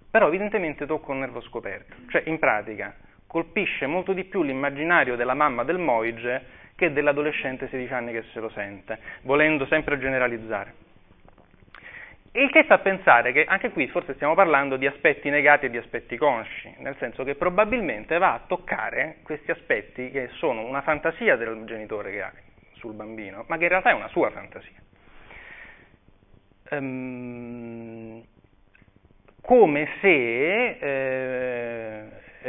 Però 0.09 0.27
evidentemente 0.27 0.85
tocca 0.85 1.11
un 1.11 1.19
nervo 1.19 1.41
scoperto, 1.41 1.95
cioè 2.09 2.23
in 2.25 2.39
pratica 2.39 2.95
colpisce 3.27 3.85
molto 3.85 4.13
di 4.13 4.23
più 4.23 4.41
l'immaginario 4.41 5.17
della 5.17 5.33
mamma 5.33 5.63
del 5.63 5.77
Moige 5.77 6.55
che 6.75 6.93
dell'adolescente 6.93 7.67
16 7.67 7.93
anni 7.93 8.11
che 8.13 8.23
se 8.31 8.39
lo 8.39 8.49
sente, 8.49 8.99
volendo 9.23 9.65
sempre 9.65 9.99
generalizzare. 9.99 10.86
Il 12.37 12.51
che 12.51 12.65
fa 12.65 12.77
pensare 12.77 13.31
che 13.31 13.45
anche 13.45 13.71
qui 13.71 13.87
forse 13.87 14.13
stiamo 14.13 14.35
parlando 14.35 14.77
di 14.77 14.85
aspetti 14.85 15.27
negati 15.31 15.65
e 15.65 15.69
di 15.71 15.77
aspetti 15.77 16.17
consci, 16.17 16.71
nel 16.77 16.95
senso 16.99 17.23
che 17.23 17.33
probabilmente 17.33 18.19
va 18.19 18.33
a 18.33 18.41
toccare 18.45 19.17
questi 19.23 19.49
aspetti 19.49 20.11
che 20.11 20.29
sono 20.33 20.63
una 20.63 20.83
fantasia 20.83 21.35
del 21.35 21.63
genitore 21.65 22.11
che 22.11 22.21
ha 22.21 22.31
sul 22.73 22.93
bambino, 22.93 23.43
ma 23.47 23.57
che 23.57 23.63
in 23.63 23.69
realtà 23.69 23.89
è 23.89 23.93
una 23.93 24.07
sua 24.09 24.29
fantasia. 24.29 24.77
Um, 26.69 28.23
come 29.41 29.87
se 29.99 30.77
eh, 30.79 32.03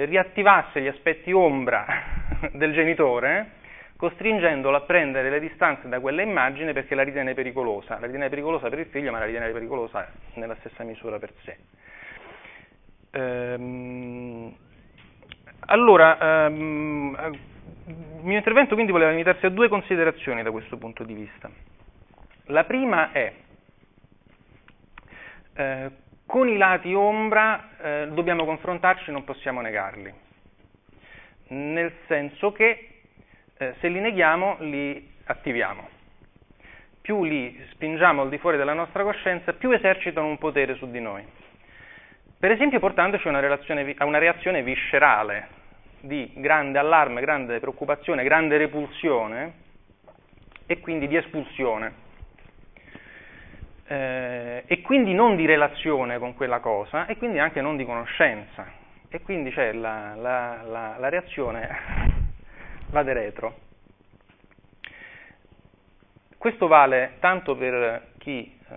riattivasse 0.05 0.83
gli 0.83 0.89
aspetti 0.89 1.33
ombra 1.33 1.87
del 2.53 2.75
genitore 2.75 3.53
costringendolo 3.99 4.77
a 4.77 4.83
prendere 4.83 5.29
le 5.29 5.41
distanze 5.41 5.89
da 5.89 5.99
quella 5.99 6.23
immagine 6.23 6.73
perché 6.73 6.95
la 6.95 7.03
ritiene 7.03 7.35
pericolosa, 7.35 7.99
la 7.99 8.07
ritiene 8.07 8.29
pericolosa 8.29 8.69
per 8.69 8.79
il 8.79 8.87
figlio 8.87 9.11
ma 9.11 9.19
la 9.19 9.25
ritiene 9.25 9.51
pericolosa 9.51 10.09
nella 10.35 10.55
stessa 10.61 10.85
misura 10.85 11.19
per 11.19 11.33
sé. 11.43 11.57
Ehm, 13.11 14.55
allora, 15.67 16.47
ehm, 16.47 17.39
il 17.87 18.23
mio 18.23 18.37
intervento 18.37 18.75
quindi 18.75 18.93
voleva 18.93 19.11
limitarsi 19.11 19.47
a 19.47 19.51
due 19.51 19.69
considerazioni 19.69 20.45
da 20.45 20.53
questo 20.53 20.77
punto 20.77 21.03
di 21.03 21.15
vista. 21.15 21.51
La 22.45 22.63
prima 22.63 23.11
è, 23.11 23.33
eh, 25.55 25.91
con 26.25 26.49
i 26.49 26.57
lati 26.57 26.95
ombra 26.95 27.69
eh, 27.83 28.09
dobbiamo 28.13 28.45
confrontarci, 28.45 29.11
non 29.11 29.25
possiamo 29.25 29.61
negarli, 29.61 30.15
nel 31.49 31.93
senso 32.07 32.53
che 32.53 32.88
eh, 33.59 33.75
se 33.81 33.89
li 33.89 34.01
neghiamo 34.01 34.57
li 34.61 35.17
attiviamo. 35.25 35.89
Più 37.01 37.25
li 37.25 37.61
spingiamo 37.73 38.23
al 38.23 38.29
di 38.29 38.39
fuori 38.39 38.57
della 38.57 38.75
nostra 38.75 39.03
coscienza, 39.03 39.53
più 39.53 39.71
esercitano 39.71 40.27
un 40.27 40.39
potere 40.39 40.75
su 40.75 40.91
di 40.91 41.01
noi. 41.01 41.25
Per 42.39 42.51
esempio 42.51 42.79
portandoci 42.79 43.27
a 43.27 43.31
una, 43.31 43.95
a 43.97 44.05
una 44.05 44.19
reazione 44.19 44.63
viscerale 44.63 45.57
di 46.01 46.31
grande 46.37 46.79
allarme, 46.79 47.21
grande 47.21 47.59
preoccupazione, 47.59 48.23
grande 48.23 48.57
repulsione 48.59 49.53
e 50.67 50.79
quindi 50.81 51.09
di 51.09 51.17
espulsione. 51.17 52.07
Eh, 53.87 54.65
e 54.67 54.81
quindi 54.83 55.15
non 55.15 55.35
di 55.35 55.47
relazione 55.47 56.19
con 56.19 56.35
quella 56.35 56.61
cosa 56.61 57.07
e 57.07 57.17
quindi 57.17 57.39
anche 57.39 57.61
non 57.61 57.77
di 57.77 57.85
conoscenza. 57.85 58.71
E 59.09 59.23
quindi 59.23 59.51
c'è 59.51 59.73
la, 59.73 60.15
la, 60.15 60.63
la, 60.63 60.97
la 60.99 61.09
reazione 61.09 62.08
va 62.91 63.03
de 63.03 63.13
retro. 63.13 63.55
Questo 66.37 66.67
vale 66.67 67.17
tanto 67.19 67.57
per 67.57 68.13
chi 68.19 68.59
eh, 68.69 68.77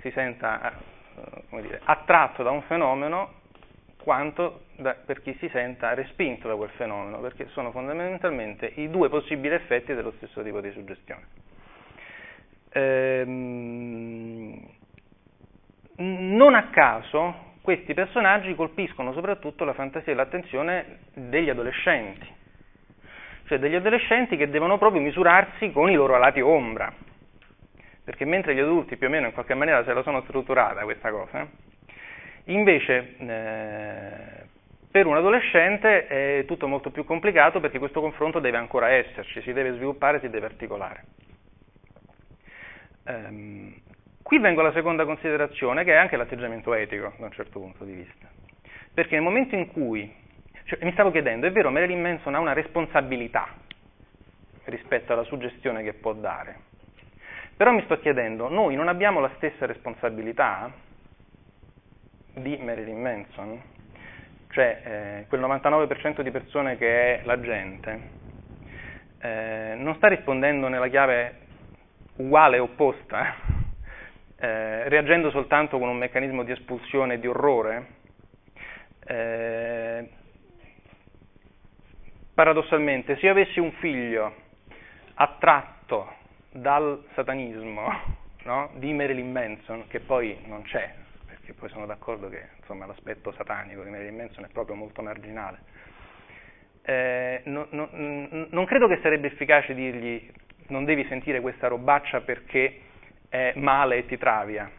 si 0.00 0.10
senta 0.10 0.72
eh, 1.50 1.60
dire, 1.62 1.80
attratto 1.84 2.42
da 2.42 2.50
un 2.50 2.62
fenomeno 2.62 3.38
quanto 4.02 4.62
da, 4.76 4.94
per 4.94 5.22
chi 5.22 5.36
si 5.38 5.48
senta 5.50 5.94
respinto 5.94 6.48
da 6.48 6.56
quel 6.56 6.70
fenomeno, 6.70 7.20
perché 7.20 7.48
sono 7.48 7.70
fondamentalmente 7.70 8.72
i 8.76 8.90
due 8.90 9.08
possibili 9.08 9.54
effetti 9.54 9.94
dello 9.94 10.12
stesso 10.16 10.42
tipo 10.42 10.60
di 10.60 10.70
suggestione. 10.72 11.26
Ehm, 12.72 14.68
non 15.96 16.54
a 16.54 16.68
caso 16.70 17.48
questi 17.60 17.92
personaggi 17.94 18.54
colpiscono 18.54 19.12
soprattutto 19.12 19.64
la 19.64 19.74
fantasia 19.74 20.12
e 20.12 20.14
l'attenzione 20.14 20.98
degli 21.12 21.50
adolescenti, 21.50 22.26
cioè 23.50 23.58
degli 23.58 23.74
adolescenti 23.74 24.36
che 24.36 24.48
devono 24.48 24.78
proprio 24.78 25.00
misurarsi 25.00 25.72
con 25.72 25.90
i 25.90 25.94
loro 25.96 26.16
lati 26.18 26.40
ombra, 26.40 26.94
perché 28.04 28.24
mentre 28.24 28.54
gli 28.54 28.60
adulti 28.60 28.96
più 28.96 29.08
o 29.08 29.10
meno 29.10 29.26
in 29.26 29.32
qualche 29.32 29.54
maniera 29.54 29.82
se 29.82 29.92
la 29.92 30.04
sono 30.04 30.22
strutturata 30.22 30.84
questa 30.84 31.10
cosa, 31.10 31.48
invece 32.44 33.16
eh, 33.18 34.46
per 34.88 35.06
un 35.06 35.16
adolescente 35.16 36.06
è 36.06 36.44
tutto 36.46 36.68
molto 36.68 36.92
più 36.92 37.04
complicato 37.04 37.58
perché 37.58 37.80
questo 37.80 38.00
confronto 38.00 38.38
deve 38.38 38.56
ancora 38.56 38.90
esserci, 38.90 39.42
si 39.42 39.52
deve 39.52 39.72
sviluppare, 39.72 40.20
si 40.20 40.30
deve 40.30 40.46
articolare. 40.46 41.04
Um, 43.06 43.74
qui 44.22 44.38
vengo 44.38 44.60
alla 44.60 44.72
seconda 44.72 45.04
considerazione, 45.04 45.82
che 45.82 45.90
è 45.90 45.96
anche 45.96 46.16
l'atteggiamento 46.16 46.72
etico, 46.72 47.14
da 47.18 47.24
un 47.24 47.32
certo 47.32 47.58
punto 47.58 47.82
di 47.82 47.94
vista. 47.94 48.28
Perché 48.94 49.16
nel 49.16 49.24
momento 49.24 49.56
in 49.56 49.72
cui, 49.72 50.08
cioè, 50.70 50.84
mi 50.84 50.92
stavo 50.92 51.10
chiedendo, 51.10 51.48
è 51.48 51.50
vero, 51.50 51.72
Marilyn 51.72 52.00
Manson 52.00 52.36
ha 52.36 52.38
una 52.38 52.52
responsabilità 52.52 53.48
rispetto 54.66 55.12
alla 55.12 55.24
suggestione 55.24 55.82
che 55.82 55.94
può 55.94 56.12
dare, 56.12 56.60
però 57.56 57.72
mi 57.72 57.82
sto 57.86 57.98
chiedendo, 57.98 58.48
noi 58.48 58.76
non 58.76 58.86
abbiamo 58.86 59.18
la 59.18 59.32
stessa 59.34 59.66
responsabilità 59.66 60.70
di 62.34 62.56
Marilyn 62.56 63.00
Manson? 63.00 63.60
cioè 64.50 64.80
eh, 64.84 65.26
quel 65.28 65.40
99% 65.40 66.22
di 66.22 66.30
persone 66.30 66.76
che 66.76 67.20
è 67.20 67.24
la 67.24 67.40
gente, 67.40 68.00
eh, 69.20 69.74
non 69.76 69.96
sta 69.96 70.06
rispondendo 70.06 70.68
nella 70.68 70.88
chiave 70.88 71.34
uguale 72.16 72.56
e 72.56 72.60
opposta, 72.60 73.34
eh, 74.36 74.88
reagendo 74.88 75.30
soltanto 75.30 75.78
con 75.78 75.88
un 75.88 75.96
meccanismo 75.96 76.44
di 76.44 76.52
espulsione 76.52 77.14
e 77.14 77.18
di 77.18 77.26
orrore. 77.26 77.86
Eh, 79.04 80.08
paradossalmente, 82.40 83.18
se 83.18 83.26
io 83.26 83.32
avessi 83.32 83.60
un 83.60 83.70
figlio 83.72 84.34
attratto 85.12 86.10
dal 86.50 87.04
satanismo 87.12 87.86
no, 88.44 88.70
di 88.76 88.94
Marilyn 88.94 89.30
Manson, 89.30 89.86
che 89.88 90.00
poi 90.00 90.38
non 90.46 90.62
c'è, 90.62 90.94
che 91.44 91.52
poi 91.52 91.68
sono 91.68 91.84
d'accordo 91.84 92.30
che 92.30 92.48
insomma, 92.58 92.86
l'aspetto 92.86 93.30
satanico 93.32 93.82
di 93.82 93.90
Marilyn 93.90 94.16
Manson 94.16 94.44
è 94.44 94.48
proprio 94.48 94.74
molto 94.74 95.02
marginale. 95.02 95.58
Eh, 96.80 97.42
no, 97.44 97.66
no, 97.72 97.90
non 97.92 98.64
credo 98.64 98.88
che 98.88 99.00
sarebbe 99.02 99.26
efficace 99.26 99.74
dirgli 99.74 100.32
non 100.68 100.86
devi 100.86 101.04
sentire 101.08 101.42
questa 101.42 101.68
robaccia 101.68 102.22
perché 102.22 102.80
è 103.28 103.52
male 103.56 103.98
e 103.98 104.06
ti 104.06 104.16
travia. 104.16 104.70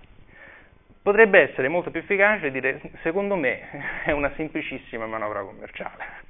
Potrebbe 1.03 1.51
essere 1.51 1.67
molto 1.67 1.91
più 1.91 1.99
efficace 1.99 2.49
dire 2.49 2.81
secondo 3.03 3.35
me 3.35 4.01
è 4.03 4.09
una 4.09 4.31
semplicissima 4.35 5.05
manovra 5.05 5.43
commerciale, 5.43 6.29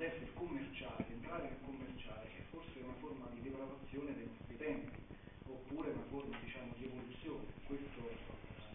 adesso 0.00 0.22
il 0.24 0.32
commerciale, 0.32 1.04
entrare 1.12 1.42
nel 1.42 1.60
commerciale 1.62 2.24
è 2.24 2.40
forse 2.48 2.80
una 2.80 2.96
forma 3.00 3.28
di 3.34 3.42
degradazione 3.42 4.14
dei 4.14 4.24
nostri 4.32 4.56
tempi, 4.56 4.96
oppure 5.44 5.90
una 5.90 6.08
forma 6.08 6.38
diciamo, 6.40 6.72
di 6.78 6.84
evoluzione, 6.86 7.44
questo 7.66 8.08
eh, 8.08 8.16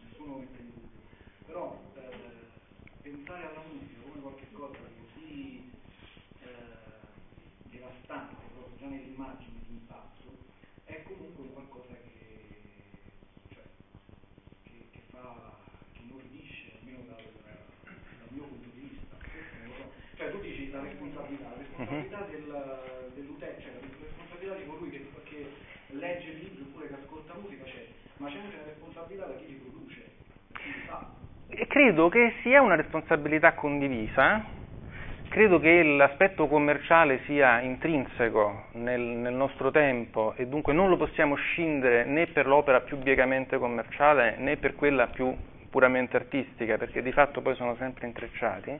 nessuno 0.05 0.37
mette 0.37 0.61
in 0.61 0.69
dubbio. 0.69 1.01
Però 1.47 1.81
eh, 1.95 2.45
pensare 3.01 3.41
alla 3.41 3.63
musica 3.65 4.01
come 4.05 4.21
qualcosa 4.21 4.77
di 4.85 4.93
così 5.01 5.71
eh, 6.45 7.73
devastante, 7.73 8.35
proprio 8.53 8.77
già 8.77 8.85
nell'immagine 8.85 9.65
di 9.65 9.73
impatto, 9.81 10.29
è 10.83 11.01
comunque 11.09 11.49
qualcosa 11.49 11.94
credo 31.75 32.09
che 32.09 32.35
sia 32.41 32.61
una 32.61 32.75
responsabilità 32.75 33.53
condivisa, 33.53 34.45
credo 35.27 35.59
che 35.59 35.83
l'aspetto 35.83 36.47
commerciale 36.47 37.21
sia 37.25 37.59
intrinseco 37.59 38.67
nel, 38.73 39.01
nel, 39.01 39.33
nostro 39.33 39.71
tempo 39.71 40.33
e 40.37 40.47
dunque 40.47 40.71
non 40.71 40.89
lo 40.89 40.95
possiamo 40.95 41.35
scindere 41.35 42.05
né 42.05 42.27
per 42.27 42.47
l'opera 42.47 42.79
più 42.79 42.97
biecamente 42.97 43.57
commerciale 43.57 44.35
né 44.37 44.55
per 44.55 44.75
quella 44.75 45.07
più 45.07 45.35
puramente 45.69 46.15
artistica, 46.15 46.77
perché 46.77 47.01
di 47.01 47.11
fatto 47.11 47.41
poi 47.41 47.55
sono 47.55 47.75
sempre 47.75 48.07
intrecciati. 48.07 48.79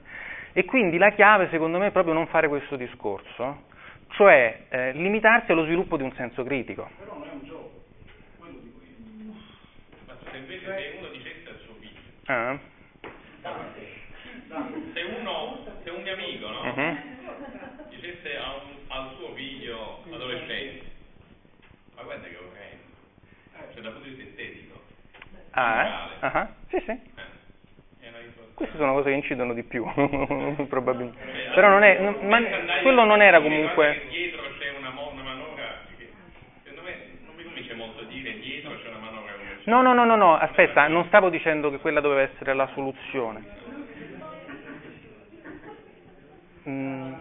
E 0.57 0.63
quindi 0.63 0.97
la 0.97 1.11
chiave 1.11 1.49
secondo 1.49 1.77
me 1.77 1.87
è 1.87 1.91
proprio 1.91 2.13
non 2.13 2.27
fare 2.27 2.47
questo 2.47 2.77
discorso, 2.77 3.63
cioè 4.11 4.67
eh, 4.69 4.91
limitarsi 4.93 5.51
allo 5.51 5.65
sviluppo 5.65 5.97
di 5.97 6.03
un 6.03 6.13
senso 6.13 6.43
critico. 6.43 6.89
Però 6.97 7.17
non 7.17 7.27
è 7.27 7.31
un 7.33 7.43
gioco, 7.43 7.71
quello 8.39 8.59
dico 8.61 8.79
io. 8.81 9.33
Ma 10.05 10.17
se 10.31 10.37
invece 10.37 10.95
uno 10.97 11.09
dicesse 11.09 11.49
al 11.49 11.59
suo 11.59 11.73
figlio. 11.81 11.99
Ah 12.27 12.73
se 14.93 15.01
uno, 15.19 15.65
se 15.83 15.89
un 15.89 16.01
mio 16.01 16.13
amico, 16.13 16.49
no? 16.49 16.61
Uh-huh. 16.61 16.97
Dicesse 17.89 18.37
a 18.37 18.53
un, 18.53 18.61
al 18.87 19.15
suo 19.17 19.33
figlio 19.33 20.03
adolescente, 20.09 20.85
ma 21.95 22.03
guarda 22.03 22.27
che 22.27 22.37
orrendo, 22.37 23.73
cioè 23.73 23.81
dal 23.81 23.91
punto 23.91 24.07
di 24.07 24.15
vista 24.15 24.29
estetico. 24.29 24.81
Ah, 25.51 26.09
eh? 26.21 26.25
uh-huh. 26.25 26.47
sì, 26.69 26.83
sì. 26.85 27.14
Queste 28.55 28.77
sono 28.77 28.93
cose 28.93 29.09
che 29.09 29.15
incidono 29.15 29.53
di 29.53 29.63
più, 29.63 29.83
probabilmente. 30.67 31.17
Però 31.53 31.67
non 31.67 31.83
è, 31.83 31.99
non, 31.99 32.15
ma 32.21 32.41
quello 32.81 33.03
non 33.03 33.21
era 33.21 33.41
comunque... 33.41 34.01
Dietro 34.09 34.41
c'è 34.57 34.69
una, 34.79 34.89
una 34.89 35.21
manovra, 35.21 35.63
secondo 36.63 36.81
me 36.83 36.95
non 37.25 37.35
mi 37.35 37.43
convince 37.43 37.73
molto 37.73 38.03
dire 38.05 38.39
dietro 38.39 38.71
c'è 38.81 38.87
una 38.87 38.99
manovra. 38.99 39.33
No, 39.65 39.81
no, 39.81 39.93
no, 39.93 40.05
no, 40.05 40.15
no, 40.15 40.37
aspetta, 40.37 40.87
non 40.87 41.05
stavo 41.05 41.29
dicendo 41.29 41.69
che 41.69 41.79
quella 41.79 41.99
doveva 41.99 42.21
essere 42.21 42.53
la 42.53 42.69
soluzione. 42.73 43.43
Mm. 46.67 47.13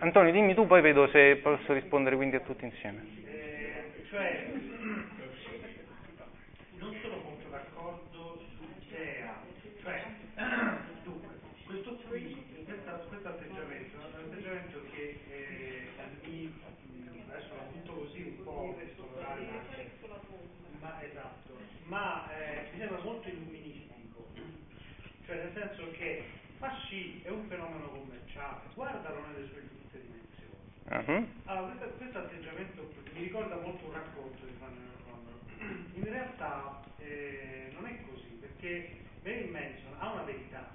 Antonio, 0.00 0.30
dimmi 0.30 0.54
tu, 0.54 0.66
poi 0.66 0.80
vedo 0.80 1.08
se 1.08 1.36
posso 1.42 1.72
rispondere 1.72 2.14
quindi 2.14 2.36
a 2.36 2.40
tutti 2.40 2.64
insieme. 2.64 3.04
Eh, 3.24 4.04
cioè 4.08 4.46
non 6.78 6.94
sono 7.02 7.16
molto 7.24 7.48
d'accordo 7.50 8.40
sull'idea, 8.56 9.34
cioè 9.82 10.04
dunque, 11.02 11.34
questo 11.66 11.94
qui, 12.08 12.44
questo 12.64 13.28
atteggiamento 13.28 13.96
è 13.96 14.22
un 14.22 14.30
atteggiamento 14.30 14.82
che 14.92 15.18
eh, 15.30 15.88
mi, 16.24 16.54
adesso 17.28 17.54
lo 17.54 17.62
butto 17.72 17.92
così 17.92 18.22
un 18.22 18.44
po' 18.44 18.76
ma 20.80 21.02
esatto, 21.02 21.58
ma 21.86 22.28
eh, 22.30 22.68
mi 22.72 22.78
sembra 22.78 23.00
molto 23.02 23.28
illuministico, 23.28 24.28
cioè 25.26 25.36
nel 25.36 25.52
senso 25.54 25.90
che 25.98 26.22
ma 26.58 26.74
sì, 26.88 27.20
è 27.22 27.28
un 27.30 27.46
fenomeno 27.48 27.88
commerciale, 27.88 28.62
guardalo 28.74 29.26
nelle 29.26 29.46
sue 29.48 29.68
giuste 29.68 30.00
dimensioni. 30.02 30.56
Uh-huh. 30.90 31.28
Allora, 31.44 31.72
questo, 31.72 31.96
questo, 31.96 32.18
atteggiamento 32.18 32.88
mi 33.14 33.20
ricorda 33.20 33.56
molto 33.56 33.86
un 33.86 33.92
racconto 33.92 34.44
di 34.44 34.52
Manuel 34.58 34.90
Condor. 35.04 35.38
In 35.94 36.04
realtà 36.04 36.82
eh, 36.98 37.70
non 37.74 37.86
è 37.86 38.00
così, 38.08 38.38
perché 38.40 38.98
Marilyn 39.22 39.50
Manson 39.50 39.94
ha 39.98 40.12
una 40.12 40.22
verità, 40.22 40.70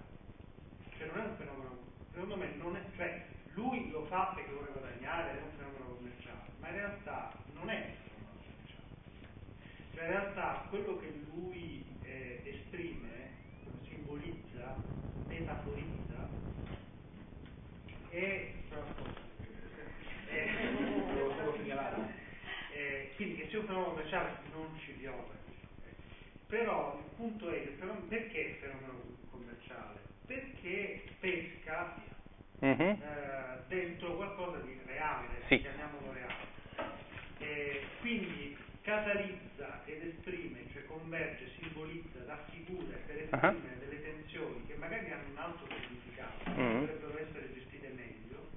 cioè 0.97 1.07
non 1.07 1.19
è 1.19 1.25
un 1.25 1.35
fenomeno, 1.37 1.77
secondo 2.11 2.37
me 2.37 2.53
non 2.57 2.75
è, 2.75 2.81
cioè 2.95 3.25
lui 3.53 3.89
lo 3.91 4.05
fa 4.05 4.33
perché 4.35 4.51
vuole 4.51 4.71
guadagnare, 4.71 5.39
è 5.39 5.41
un 5.41 5.51
fenomeno 5.57 5.95
commerciale, 5.95 6.49
ma 6.59 6.67
in 6.69 6.75
realtà 6.75 7.31
non 7.53 7.69
è 7.69 7.75
un 7.75 7.95
fenomeno 8.03 8.39
commerciale. 8.39 8.87
Cioè 9.93 10.03
in 10.03 10.09
realtà 10.09 10.65
quello 10.69 10.97
che 10.97 11.13
lui 11.33 11.85
eh, 12.03 12.41
esprime, 12.43 13.31
simbolizza, 13.87 14.42
metaforizza, 15.27 16.29
è, 18.09 18.51
è 20.27 20.73
quindi 23.15 23.35
che 23.35 23.47
sia 23.49 23.59
un 23.59 23.65
fenomeno 23.65 23.91
commerciale 23.91 24.37
non 24.51 24.67
ci 24.83 24.91
viola. 24.93 25.41
Però 26.47 26.99
il 26.99 27.15
punto 27.15 27.49
è 27.49 27.57
fenomeno, 27.77 28.05
perché 28.07 28.39
il 28.39 28.55
fenomeno 28.55 29.01
commerciale? 29.31 29.99
Perché 30.27 31.03
pesca 31.19 31.95
mm-hmm. 32.63 32.79
eh, 32.79 33.59
dentro 33.67 34.15
qualcosa 34.15 34.57
di 34.59 34.77
reale, 34.85 35.27
sì. 35.47 35.61
chiamiamolo 35.61 36.11
reale. 36.11 36.51
E 37.39 37.81
quindi 38.01 38.42
catalizza 38.93 39.81
ed 39.85 40.05
esprime, 40.05 40.59
cioè 40.71 40.85
converge, 40.85 41.49
simbolizza, 41.59 42.19
raffigura 42.27 42.95
per 43.07 43.17
esprimere 43.17 43.57
uh-huh. 43.57 43.79
delle 43.79 44.01
tensioni 44.03 44.65
che 44.67 44.75
magari 44.75 45.11
hanno 45.11 45.29
un 45.31 45.37
altro 45.37 45.65
significato, 45.81 46.49
mm-hmm. 46.51 46.79
potrebbero 46.81 47.19
essere 47.19 47.53
gestite 47.53 47.87
meglio, 47.95 48.49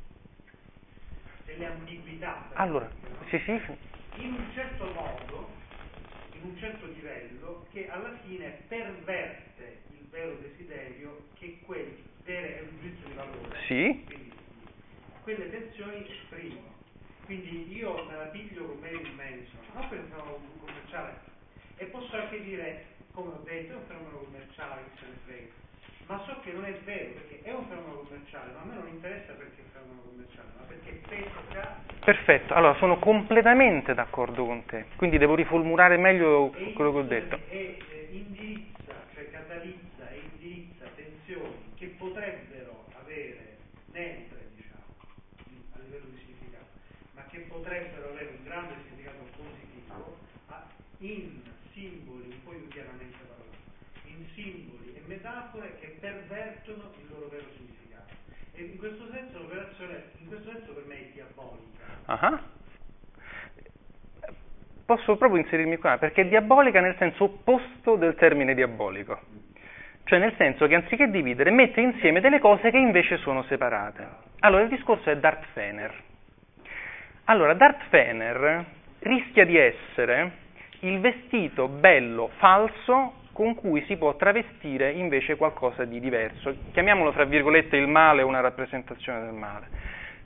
delle 1.47 1.67
ambiguità. 1.67 2.51
Allora, 2.55 2.91
sì, 3.29 3.39
sì. 3.45 3.61
In 4.17 4.35
un 4.35 4.47
certo 4.53 4.85
modo 4.93 5.65
in 6.33 6.51
un 6.51 6.59
certo 6.59 6.87
livello 6.87 7.67
che 7.73 7.89
alla 7.89 8.15
fine 8.23 8.61
perverte 8.69 9.81
il 9.93 10.07
vero 10.11 10.37
desiderio 10.37 11.29
che 11.35 11.61
quel 11.65 12.05
è 12.25 12.61
un 12.61 12.81
giudizio 12.81 13.07
di 13.07 13.15
valore. 13.15 13.59
Sì. 13.67 14.03
Quindi, 14.05 14.33
quelle 15.23 15.51
tensioni 15.51 16.07
esprimono. 16.11 16.76
Quindi 17.27 17.77
io 17.77 18.05
me 18.05 18.17
la 18.17 18.25
piglio 18.27 18.65
con 18.65 18.79
Marilyn 18.79 19.15
Manson, 19.15 19.61
non 19.75 19.89
per 19.89 19.99
un 19.99 20.09
fenomeno 20.09 20.39
commerciale, 20.65 21.21
e 21.77 21.85
posso 21.87 22.17
anche 22.17 22.43
dire, 22.43 22.85
come 23.13 23.33
ho 23.35 23.43
detto, 23.45 23.73
è 23.73 23.77
un 23.77 23.87
fenomeno 23.87 24.19
commerciale 24.19 24.83
che 24.83 25.01
se 25.01 25.07
ne 25.07 25.17
frega 25.25 25.65
ma 26.07 26.23
so 26.25 26.39
che 26.41 26.53
non 26.53 26.65
è 26.65 26.73
vero, 26.85 27.15
perché 27.15 27.41
è 27.43 27.53
un 27.53 27.67
fenomeno 27.67 28.05
commerciale, 28.07 28.53
ma 28.53 28.61
a 28.61 28.65
me 28.65 28.75
non 28.75 28.89
interessa 28.89 29.33
perché 29.33 29.59
è 29.59 29.65
un 29.65 29.71
fenomeno 29.73 30.03
commerciale, 30.03 30.49
ma 30.57 30.65
perché 30.65 31.01
pesca... 31.09 31.83
Perfetto, 32.05 32.55
allora 32.55 32.75
sono 32.75 32.99
completamente 32.99 33.93
d'accordo 33.93 34.45
con 34.45 34.65
te, 34.67 34.87
quindi 34.95 35.19
devo 35.19 35.35
riformulare 35.35 35.97
meglio 35.97 36.55
quello 36.75 36.93
che 36.93 36.99
ho 36.99 37.03
detto. 37.03 37.39
E 37.49 37.79
eh, 37.91 38.09
indirizza, 38.13 38.95
cioè 39.15 39.31
catalizza 39.33 40.09
e 40.11 40.23
indirizza 40.33 40.87
tensioni 40.95 41.73
che 41.75 41.87
potrebbero 41.99 42.87
avere 43.03 43.57
neutre, 43.91 44.47
diciamo, 44.55 44.87
a 45.75 45.79
livello 45.83 46.07
di 46.11 46.19
significato, 46.19 46.76
che 47.37 47.45
potrebbero 47.53 48.09
avere 48.09 48.33
un 48.39 48.45
grande 48.45 48.73
significato 48.89 49.29
positivo 49.37 50.17
in 51.01 51.43
simboli, 51.75 52.41
poi 52.43 52.67
chiaramente 52.69 53.17
parlato, 53.29 53.53
in 54.07 54.25
simboli 54.33 54.87
metafore 55.07 55.77
che 55.79 55.99
pervertono 56.01 56.93
il 56.99 57.07
loro 57.11 57.29
vero 57.29 57.45
significato. 57.55 58.15
E 58.55 58.63
in 58.63 58.79
questo 58.79 59.07
senso 59.13 59.39
l'operazione, 59.39 60.05
in 60.19 60.29
questo 60.29 60.51
senso 60.51 60.73
per 60.73 60.85
me 60.87 60.95
è 60.97 61.11
diabolica. 61.13 61.85
Uh-huh. 62.07 62.39
Posso 64.87 65.17
proprio 65.17 65.41
inserirmi 65.41 65.77
qua, 65.77 65.99
perché 65.99 66.23
è 66.23 66.27
diabolica 66.29 66.81
nel 66.81 66.97
senso 66.97 67.25
opposto 67.25 67.97
del 67.97 68.15
termine 68.15 68.55
diabolico. 68.55 69.21
Cioè 70.05 70.19
nel 70.19 70.35
senso 70.37 70.67
che 70.67 70.75
anziché 70.77 71.11
dividere 71.11 71.51
mette 71.51 71.81
insieme 71.81 72.21
delle 72.21 72.39
cose 72.39 72.71
che 72.71 72.79
invece 72.79 73.19
sono 73.19 73.43
separate. 73.45 74.07
Allora 74.41 74.63
il 74.63 74.69
discorso 74.71 75.11
è 75.11 75.19
Darth 75.19 75.45
Fener. 75.53 76.15
Allora 77.29 77.55
Darth 77.55 77.89
Fener 77.89 78.65
rischia 79.01 79.45
di 79.45 79.57
essere 79.57 80.31
il 80.81 81.01
vestito 81.01 81.67
bello 81.67 82.31
falso 82.37 83.15
con 83.33 83.57
cui 83.57 83.83
si 83.87 83.97
può 83.97 84.15
travestire 84.15 84.93
invece 84.93 85.35
qualcosa 85.35 85.85
di 85.85 85.99
diverso. 85.99 86.55
Chiamiamolo 86.71 87.11
tra 87.11 87.25
virgolette 87.25 87.77
il 87.77 87.89
male 87.89 88.23
o 88.23 88.29
una 88.29 88.39
rappresentazione 88.39 89.23
del 89.23 89.33
male. 89.33 89.67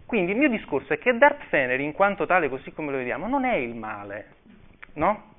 Quindi 0.05 0.33
il 0.33 0.37
mio 0.37 0.51
discorso 0.51 0.93
è 0.93 0.99
che 0.99 1.17
Darth 1.17 1.45
Fener, 1.49 1.81
in 1.81 1.93
quanto 1.93 2.27
tale, 2.27 2.51
così 2.51 2.71
come 2.75 2.91
lo 2.91 2.99
vediamo, 2.99 3.27
non 3.29 3.47
è 3.47 3.55
il 3.55 3.75
male, 3.75 4.27
no? 4.95 5.37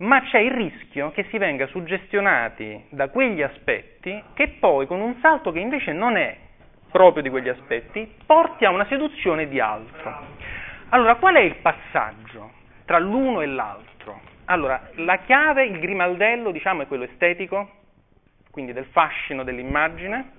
Ma 0.00 0.20
c'è 0.24 0.40
il 0.40 0.50
rischio 0.50 1.10
che 1.12 1.24
si 1.30 1.38
venga 1.38 1.66
suggestionati 1.68 2.84
da 2.90 3.08
quegli 3.08 3.40
aspetti 3.40 4.22
che 4.34 4.56
poi, 4.60 4.86
con 4.86 5.00
un 5.00 5.16
salto 5.22 5.52
che 5.52 5.58
invece 5.58 5.92
non 5.92 6.18
è 6.18 6.36
proprio 6.92 7.22
di 7.22 7.30
quegli 7.30 7.48
aspetti, 7.48 8.12
porti 8.26 8.66
a 8.66 8.70
una 8.70 8.86
seduzione 8.88 9.48
di 9.48 9.58
altro. 9.58 10.37
Allora, 10.90 11.16
qual 11.16 11.34
è 11.34 11.40
il 11.40 11.56
passaggio 11.56 12.52
tra 12.86 12.98
l'uno 12.98 13.42
e 13.42 13.46
l'altro? 13.46 14.20
Allora, 14.46 14.88
la 14.94 15.18
chiave, 15.18 15.66
il 15.66 15.78
grimaldello, 15.80 16.50
diciamo, 16.50 16.80
è 16.82 16.86
quello 16.86 17.04
estetico, 17.04 17.70
quindi 18.50 18.72
del 18.72 18.86
fascino 18.86 19.44
dell'immagine, 19.44 20.30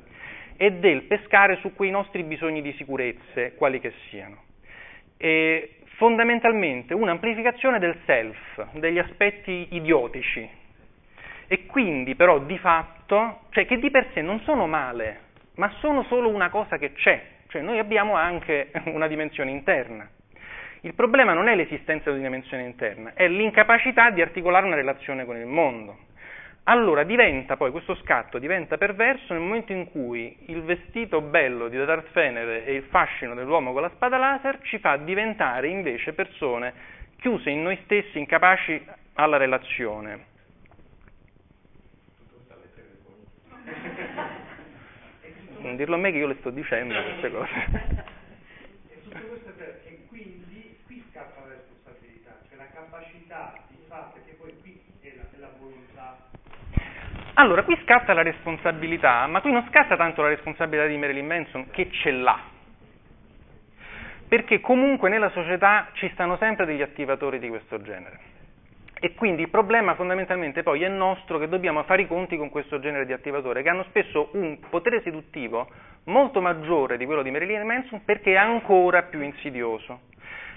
e 0.57 0.71
del 0.71 1.03
pescare 1.03 1.57
su 1.57 1.75
quei 1.75 1.91
nostri 1.91 2.23
bisogni 2.23 2.63
di 2.63 2.73
sicurezze, 2.73 3.53
quali 3.53 3.79
che 3.79 3.93
siano. 4.09 4.41
E 5.17 5.81
fondamentalmente 5.97 6.95
un'amplificazione 6.95 7.77
del 7.77 7.95
self, 8.05 8.71
degli 8.71 8.97
aspetti 8.97 9.67
idiotici, 9.71 10.49
e 11.47 11.65
quindi 11.67 12.15
però 12.15 12.39
di 12.39 12.57
fatto, 12.57 13.41
cioè 13.51 13.67
che 13.67 13.77
di 13.77 13.91
per 13.91 14.09
sé 14.13 14.21
non 14.21 14.39
sono 14.39 14.65
male, 14.65 15.19
ma 15.57 15.69
sono 15.79 16.03
solo 16.05 16.29
una 16.29 16.49
cosa 16.49 16.77
che 16.77 16.93
c'è, 16.93 17.23
cioè 17.49 17.62
noi 17.62 17.77
abbiamo 17.77 18.15
anche 18.15 18.71
una 18.85 19.05
dimensione 19.05 19.51
interna. 19.51 20.09
Il 20.81 20.93
problema 20.93 21.33
non 21.33 21.49
è 21.49 21.55
l'esistenza 21.55 22.09
di 22.09 22.19
una 22.19 22.29
dimensione 22.29 22.63
interna, 22.63 23.13
è 23.13 23.27
l'incapacità 23.27 24.11
di 24.11 24.21
articolare 24.21 24.65
una 24.65 24.75
relazione 24.75 25.25
con 25.25 25.35
il 25.35 25.45
mondo. 25.45 26.07
Allora 26.63 27.03
diventa 27.03 27.57
poi, 27.57 27.71
questo 27.71 27.95
scatto 27.95 28.37
diventa 28.37 28.77
perverso 28.77 29.33
nel 29.33 29.41
momento 29.41 29.73
in 29.73 29.89
cui 29.89 30.37
il 30.47 30.61
vestito 30.61 31.19
bello 31.19 31.67
di 31.67 31.75
Darth 31.83 32.11
Fener 32.11 32.63
e 32.65 32.75
il 32.75 32.83
fascino 32.83 33.33
dell'uomo 33.33 33.73
con 33.73 33.81
la 33.81 33.89
spada 33.89 34.17
laser 34.17 34.59
ci 34.61 34.77
fa 34.77 34.95
diventare 34.97 35.67
invece 35.67 36.13
persone 36.13 36.73
chiuse 37.19 37.49
in 37.49 37.63
noi 37.63 37.77
stessi, 37.83 38.17
incapaci 38.17 38.85
alla 39.13 39.37
relazione. 39.37 40.27
Non 45.57 45.75
dirlo 45.75 45.95
a 45.95 45.97
me 45.97 46.11
che 46.11 46.17
io 46.17 46.27
le 46.27 46.37
sto 46.39 46.51
dicendo 46.51 46.93
queste 46.93 47.31
cose. 47.31 48.17
Allora, 57.39 57.63
qui 57.63 57.79
scatta 57.83 58.11
la 58.13 58.21
responsabilità, 58.21 59.25
ma 59.27 59.39
qui 59.39 59.51
non 59.51 59.65
scatta 59.69 59.95
tanto 59.95 60.21
la 60.21 60.27
responsabilità 60.27 60.87
di 60.87 60.97
Marilyn 60.97 61.25
Manson, 61.25 61.69
che 61.69 61.89
ce 61.89 62.11
l'ha. 62.11 62.37
Perché 64.27 64.59
comunque 64.59 65.09
nella 65.09 65.29
società 65.29 65.89
ci 65.93 66.09
stanno 66.13 66.35
sempre 66.35 66.65
degli 66.65 66.81
attivatori 66.81 67.39
di 67.39 67.47
questo 67.47 67.81
genere. 67.81 68.19
E 68.99 69.13
quindi 69.13 69.43
il 69.43 69.49
problema 69.49 69.95
fondamentalmente 69.95 70.63
poi 70.63 70.83
è 70.83 70.89
nostro 70.89 71.37
che 71.37 71.47
dobbiamo 71.47 71.81
fare 71.83 72.01
i 72.01 72.07
conti 72.07 72.35
con 72.35 72.49
questo 72.49 72.79
genere 72.79 73.05
di 73.05 73.13
attivatore, 73.13 73.61
che 73.61 73.69
hanno 73.69 73.83
spesso 73.83 74.29
un 74.33 74.59
potere 74.69 75.01
seduttivo 75.01 75.69
molto 76.05 76.41
maggiore 76.41 76.97
di 76.97 77.05
quello 77.05 77.21
di 77.21 77.31
Marilyn 77.31 77.65
Manson 77.65 78.03
perché 78.03 78.33
è 78.33 78.37
ancora 78.37 79.03
più 79.03 79.21
insidioso. 79.21 80.01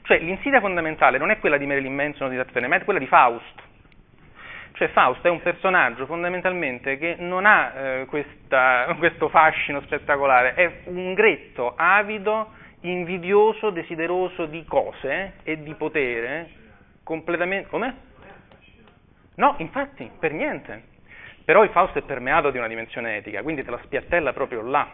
Cioè 0.03 0.19
l'insidia 0.19 0.61
fondamentale 0.61 1.19
non 1.19 1.31
è 1.31 1.39
quella 1.39 1.57
di 1.57 1.67
Marilyn 1.67 1.95
Manson 1.95 2.27
o 2.27 2.31
di 2.31 2.37
Darth 2.37 2.59
ma 2.67 2.77
è 2.77 2.85
quella 2.85 2.99
di 2.99 3.07
Faust 3.07 3.71
cioè 4.83 4.89
Fausto 4.89 5.29
è 5.29 5.31
un 5.31 5.43
personaggio 5.43 6.07
fondamentalmente 6.07 6.99
che 6.99 7.17
non 7.19 7.47
ha 7.47 7.73
eh, 7.73 8.07
questa, 8.07 8.95
questo 8.99 9.29
fascino 9.29 9.81
spettacolare, 9.83 10.55
è 10.55 10.81
un 10.85 11.15
gretto 11.15 11.75
avido, 11.77 12.51
invidioso, 12.81 13.71
desideroso 13.71 14.47
di 14.47 14.65
cose 14.65 15.35
e 15.45 15.63
di 15.63 15.75
potere 15.75 16.51
completamente... 17.05 17.69
Come? 17.69 17.97
No, 19.37 19.55
infatti, 19.59 20.11
per 20.19 20.33
niente. 20.33 20.91
Però 21.45 21.63
il 21.63 21.71
Fausto 21.71 21.99
è 21.99 22.03
permeato 22.03 22.51
di 22.51 22.59
una 22.59 22.69
dimensione 22.69 23.17
etica, 23.17 23.43
quindi 23.43 23.65
te 23.65 23.71
la 23.71 23.81
spiattella 23.85 24.33
proprio 24.33 24.63
là. 24.63 24.91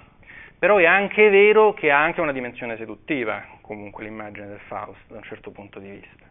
Però 0.58 0.76
è 0.76 0.86
anche 0.86 1.30
vero 1.30 1.72
che 1.72 1.90
ha 1.90 2.02
anche 2.02 2.20
una 2.20 2.32
dimensione 2.32 2.76
seduttiva, 2.76 3.42
comunque 3.68 4.02
l'immagine 4.04 4.46
del 4.46 4.61
Fausto, 4.61 5.12
da 5.12 5.18
un 5.18 5.24
certo 5.24 5.50
punto 5.50 5.78
di 5.78 5.90
vista. 5.90 6.24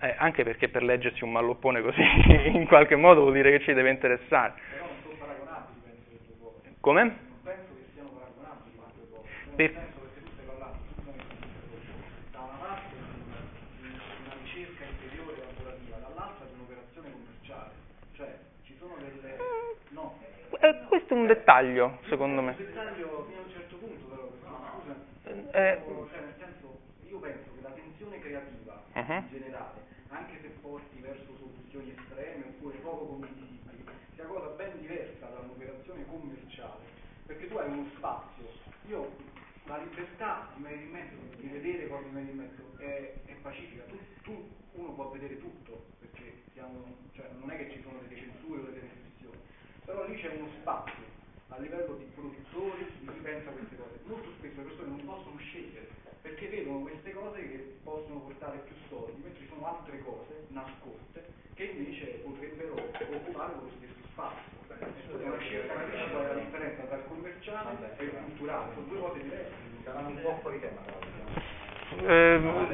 Eh, 0.00 0.14
anche 0.16 0.44
perché 0.44 0.70
per 0.70 0.82
leggersi 0.82 1.22
un 1.24 1.30
malloppone 1.32 1.82
così 1.82 2.00
in 2.56 2.66
qualche 2.66 2.96
modo 2.96 3.20
vuol 3.20 3.34
dire 3.34 3.50
che 3.50 3.60
ci 3.64 3.74
deve 3.74 3.90
interessare. 3.90 4.54
Però 4.72 4.86
non 4.86 4.96
sono 5.02 5.14
paragonabili, 5.18 5.80
penso, 5.84 6.08
le 6.08 6.18
due 6.24 6.36
cose. 6.40 6.74
Come? 6.80 7.02
Non 7.04 7.16
penso 7.44 7.74
che 7.76 7.84
siano 7.92 8.08
paragonabili 8.16 8.80
le 8.80 8.92
due 8.96 9.06
cose. 9.12 9.28
Per- 9.56 9.72
penso 9.76 9.98
perché 10.00 10.20
tu 10.24 10.30
stai 10.32 10.46
parlando 10.48 10.78
da 12.32 12.38
una 12.40 12.56
parte 12.64 12.96
di 12.96 13.88
una 14.24 14.34
ricerca 14.40 14.84
interiore 14.88 15.36
lavorativa, 15.36 15.96
dall'altra 16.00 16.44
di 16.48 16.54
un'operazione 16.56 17.08
commerciale. 17.12 17.70
Cioè, 18.16 18.30
ci 18.64 18.74
sono 18.80 18.96
delle... 19.04 19.36
No. 19.92 20.16
Eh, 20.64 20.80
questo 20.88 21.12
è 21.12 21.16
un 21.18 21.26
dettaglio, 21.26 22.00
secondo 22.08 22.40
me. 22.40 22.56
Un 22.56 22.64
dettaglio 22.64 23.28
fino 23.28 23.40
a 23.40 23.44
un 23.44 23.52
certo 23.52 23.76
punto 23.76 24.04
però, 24.08 24.32
no, 24.48 24.80
scusa, 24.80 24.96
Eh, 25.52 25.76
cioè 25.84 26.20
nel 26.24 26.34
senso, 26.40 26.80
io 27.04 27.18
penso 27.20 27.52
che 27.54 27.60
la 27.60 27.70
tensione 27.76 28.18
in 29.00 29.28
generale, 29.30 29.80
anche 30.08 30.38
se 30.42 30.48
porti 30.60 31.00
verso 31.00 31.34
soluzioni 31.38 31.94
estreme 31.96 32.44
oppure 32.48 32.76
poco 32.78 33.06
condivisibili, 33.06 33.84
sia 34.14 34.24
cosa 34.24 34.48
ben 34.56 34.78
diversa 34.80 35.26
da 35.28 35.38
un'operazione 35.40 36.04
commerciale, 36.06 36.84
perché 37.26 37.48
tu 37.48 37.56
hai 37.56 37.70
uno 37.70 37.86
spazio. 37.96 38.44
Io 38.88 39.16
la 39.64 39.78
libertà 39.78 40.48
di 40.54 40.62
Marilyn 40.62 40.90
Manson, 40.90 41.30
di 41.36 41.48
vedere 41.48 41.88
cose 41.88 42.04
di 42.04 42.10
Marilyn 42.10 42.36
Manson 42.36 42.66
è, 42.78 43.14
è 43.24 43.32
pacifica, 43.40 43.84
tu, 43.84 43.98
tu- 44.22 44.58
uno 44.72 44.92
può 44.92 45.10
vedere 45.10 45.38
tutto, 45.38 45.86
perché 45.98 46.42
siamo, 46.52 46.84
cioè, 47.12 47.28
non 47.38 47.50
è 47.50 47.56
che 47.56 47.70
ci 47.70 47.82
sono 47.82 47.98
delle 48.00 48.20
censure 48.20 48.60
o 48.60 48.64
delle 48.64 48.80
restrizioni, 48.80 49.38
però 49.84 50.06
lì 50.06 50.16
c'è 50.20 50.34
uno 50.36 50.48
spazio 50.60 51.18
a 51.48 51.58
livello 51.58 51.94
di 51.96 52.04
produttori, 52.14 52.86
di 53.00 53.06
chi 53.06 53.18
pensa 53.20 53.50
queste 53.50 53.76
cose. 53.76 53.98
Molto 54.04 54.30
spesso 54.38 54.56
le 54.58 54.62
persone 54.68 54.88
non 54.88 55.04
possono 55.04 55.36
scegliere 55.38 55.88
perché 56.22 56.46
vedono 56.48 56.80
queste 56.80 57.12
cose 57.12 57.40
che 57.40 57.78
possono 57.82 58.20
portare 58.20 58.58
più 58.66 58.74
soldi, 58.88 59.20
mentre 59.22 59.40
ci 59.40 59.48
sono 59.48 59.66
altre 59.66 59.98
cose 60.02 60.44
nascoste 60.48 61.38
che 61.54 61.64
invece 61.76 62.22
potrebbero 62.24 62.74
occupare 62.74 63.52
lo 63.54 63.70
stesso 63.76 64.00
spazio. 64.12 64.48
È 64.70 65.26
una 65.26 65.38
scelta 65.40 65.74
che 65.74 65.96
ci 65.96 66.08
fa 66.10 66.22
la 66.22 66.34
differenza 66.34 66.82
tra 66.84 66.96
il 66.96 67.04
commerciale 67.08 67.76
e 67.98 68.04
il 68.04 68.10
culturale, 68.10 68.72
sono 68.74 68.86
due 68.86 68.98
cose 68.98 69.22
diverse. 69.22 69.54
Saranno 69.84 70.08
un 70.08 70.20
po' 70.22 70.38
fuori 70.40 70.60
tema. 70.60 70.80
ehm, 72.06 72.66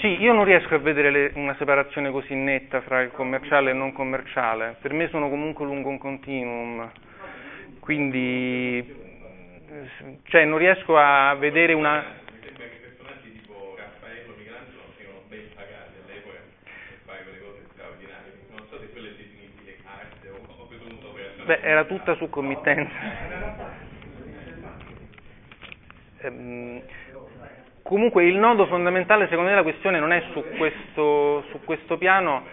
sì, 0.00 0.20
io 0.20 0.32
non 0.32 0.44
riesco 0.44 0.74
a 0.74 0.78
vedere 0.78 1.10
le- 1.10 1.32
una 1.34 1.54
separazione 1.56 2.10
così 2.10 2.34
netta 2.34 2.80
fra 2.80 3.02
il 3.02 3.10
commerciale 3.12 3.68
e 3.70 3.72
il 3.72 3.78
non 3.78 3.92
commerciale. 3.92 4.76
Per 4.80 4.92
me 4.92 5.08
sono 5.08 5.28
comunque 5.28 5.64
lungo 5.64 5.88
un 5.88 5.98
continuum. 5.98 6.90
Quindi, 7.80 9.03
cioè, 10.24 10.44
non 10.44 10.58
riesco 10.58 10.96
a 10.96 11.34
vedere 11.34 11.72
una... 11.72 12.22
Beh, 21.44 21.60
era 21.60 21.84
tutta 21.84 22.14
su 22.14 22.30
committenza. 22.30 22.94
Ehm, 26.20 26.80
comunque 27.82 28.24
il 28.24 28.36
nodo 28.36 28.66
fondamentale 28.66 29.28
secondo 29.28 29.50
me 29.50 29.56
la 29.56 29.62
questione 29.62 29.98
non 29.98 30.10
è 30.12 30.22
su 30.32 30.42
questo, 30.56 31.44
su 31.50 31.60
questo 31.64 31.98
piano, 31.98 32.46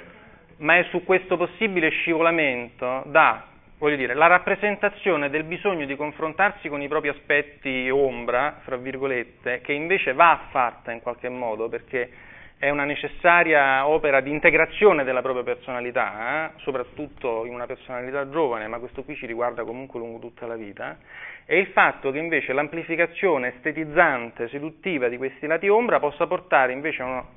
ma 0.58 0.78
è 0.78 0.84
su 0.90 1.06
questo 1.06 1.38
possibile 1.38 1.88
scivolamento 1.90 3.04
da, 3.06 3.51
voglio 3.82 3.96
dire, 3.96 4.14
la 4.14 4.28
rappresentazione 4.28 5.32
del 5.32 5.44
bisogno 5.44 5.88
di 5.88 5.96
confrontarsi 5.96 6.70
con 6.70 6.84
i 6.84 6.88
propri 6.88 7.10
aspetti 7.10 7.90
ombra, 7.90 8.60
fra 8.62 8.78
virgolette, 8.78 9.62
che 9.62 9.74
invece 9.74 10.14
va 10.14 10.40
fatta 10.52 10.92
in 10.92 11.02
qualche 11.02 11.30
modo 11.30 11.68
perché 11.68 12.12
è 12.60 12.70
una 12.70 12.84
necessaria 12.84 13.88
opera 13.88 14.22
di 14.22 14.30
integrazione 14.30 15.04
della 15.04 15.24
propria 15.24 15.44
personalità, 15.44 16.54
eh, 16.54 16.60
soprattutto 16.60 17.44
in 17.46 17.56
una 17.56 17.66
personalità 17.66 18.30
giovane, 18.30 18.68
ma 18.68 18.78
questo 18.78 19.02
qui 19.02 19.16
ci 19.16 19.26
riguarda 19.26 19.64
comunque 19.64 20.00
lungo 20.00 20.20
tutta 20.20 20.46
la 20.46 20.56
vita, 20.56 21.00
e 21.48 21.58
il 21.58 21.68
fatto 21.70 22.12
che 22.12 22.20
invece 22.20 22.54
l'amplificazione 22.54 23.56
estetizzante, 23.56 24.48
seduttiva 24.50 25.08
di 25.08 25.18
questi 25.18 25.48
lati 25.48 25.68
ombra 25.68 26.00
possa 26.00 26.28
portare 26.28 26.72
invece 26.72 27.02
a 27.02 27.06
uno, 27.06 27.30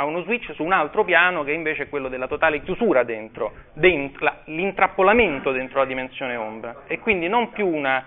a 0.00 0.04
uno 0.04 0.22
switch 0.22 0.54
su 0.54 0.62
un 0.62 0.70
altro 0.70 1.02
piano 1.02 1.42
che 1.42 1.50
invece 1.50 1.82
è 1.84 1.88
quello 1.88 2.08
della 2.08 2.28
totale 2.28 2.62
chiusura 2.62 3.02
dentro, 3.02 3.52
dentro 3.72 4.24
la- 4.24 4.42
l'intrappolamento 4.44 5.50
dentro 5.50 5.80
la 5.80 5.86
dimensione 5.86 6.36
ombra, 6.36 6.84
e 6.86 7.00
quindi 7.00 7.26
non 7.26 7.50
più 7.50 7.66
una, 7.66 8.04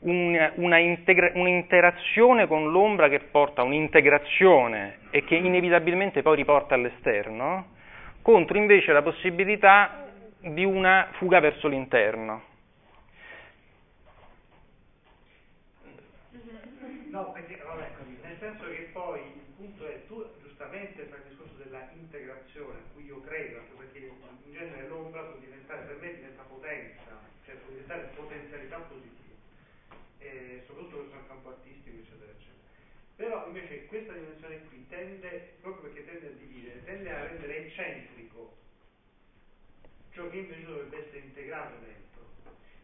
un- 0.00 0.52
una 0.54 0.78
integra- 0.78 1.32
un'interazione 1.34 2.46
con 2.46 2.70
l'ombra 2.70 3.10
che 3.10 3.20
porta 3.20 3.60
a 3.60 3.64
un'integrazione 3.64 5.00
e 5.10 5.22
che 5.24 5.34
inevitabilmente 5.34 6.22
poi 6.22 6.36
riporta 6.36 6.74
all'esterno, 6.74 7.72
contro 8.22 8.56
invece 8.56 8.92
la 8.92 9.02
possibilità 9.02 10.06
di 10.40 10.64
una 10.64 11.08
fuga 11.18 11.40
verso 11.40 11.68
l'interno. 11.68 12.42
No, 17.10 17.32
perché, 17.32 17.56
vabbè, 17.64 17.88
così, 17.96 18.16
nel 18.22 18.36
senso 18.38 18.64
che 18.68 18.90
poi 18.92 19.18
il 19.18 19.48
punto 19.56 19.88
è, 19.88 20.06
tu 20.06 20.22
giustamente 20.42 21.04
fai 21.08 21.18
il 21.24 21.28
discorso 21.32 21.56
della 21.56 21.88
integrazione, 21.96 22.84
a 22.84 22.92
cui 22.92 23.06
io 23.06 23.18
credo, 23.22 23.58
anche 23.64 23.72
perché 23.80 23.98
in 24.44 24.52
genere 24.52 24.86
l'ombra 24.88 25.22
può 25.22 25.34
diventare, 25.40 25.88
per 25.88 25.96
me 26.00 26.14
diventa 26.14 26.42
potenza, 26.46 27.16
cioè 27.46 27.54
può 27.56 27.70
diventare 27.72 28.12
potenzialità 28.14 28.76
positiva, 28.92 29.40
e 30.20 30.62
soprattutto 30.68 31.08
nel 31.10 31.24
campo 31.26 31.48
artistico, 31.48 31.96
eccetera, 31.96 32.30
eccetera. 32.30 32.68
Però 33.18 33.48
invece 33.48 33.86
questa 33.86 34.12
dimensione 34.12 34.60
qui 34.68 34.86
tende, 34.86 35.56
proprio 35.60 35.90
perché 35.90 36.04
tende 36.04 36.28
a 36.28 36.38
dividere, 36.38 36.84
tende 36.84 37.10
a 37.10 37.26
rendere 37.26 37.66
eccentrico 37.66 38.56
ciò 40.12 40.30
che 40.30 40.36
invece 40.36 40.64
dovrebbe 40.64 41.04
essere 41.04 41.18
integrato 41.18 41.74
dentro. 41.84 42.30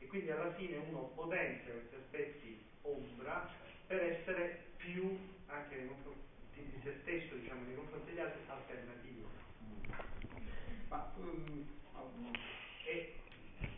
E 0.00 0.06
quindi 0.08 0.32
alla 0.32 0.52
fine 0.54 0.78
uno 0.88 1.12
potenzia 1.14 1.72
questi 1.72 1.94
aspetti 1.94 2.64
ombra 2.82 3.48
per 3.86 4.02
essere 4.02 4.58
più, 4.76 5.16
anche 5.46 5.76
nei 5.76 5.86
confronti 5.86 6.20
di 6.52 6.80
se 6.82 6.94
stesso, 7.02 7.36
diciamo, 7.36 7.62
nei 7.66 7.76
confronti 7.76 8.10
degli 8.10 8.18
altri, 8.18 8.40
alternativo. 8.48 9.28
Ma, 10.88 11.12
mm, 11.16 11.62
E, 12.86 12.90
e 12.90 13.14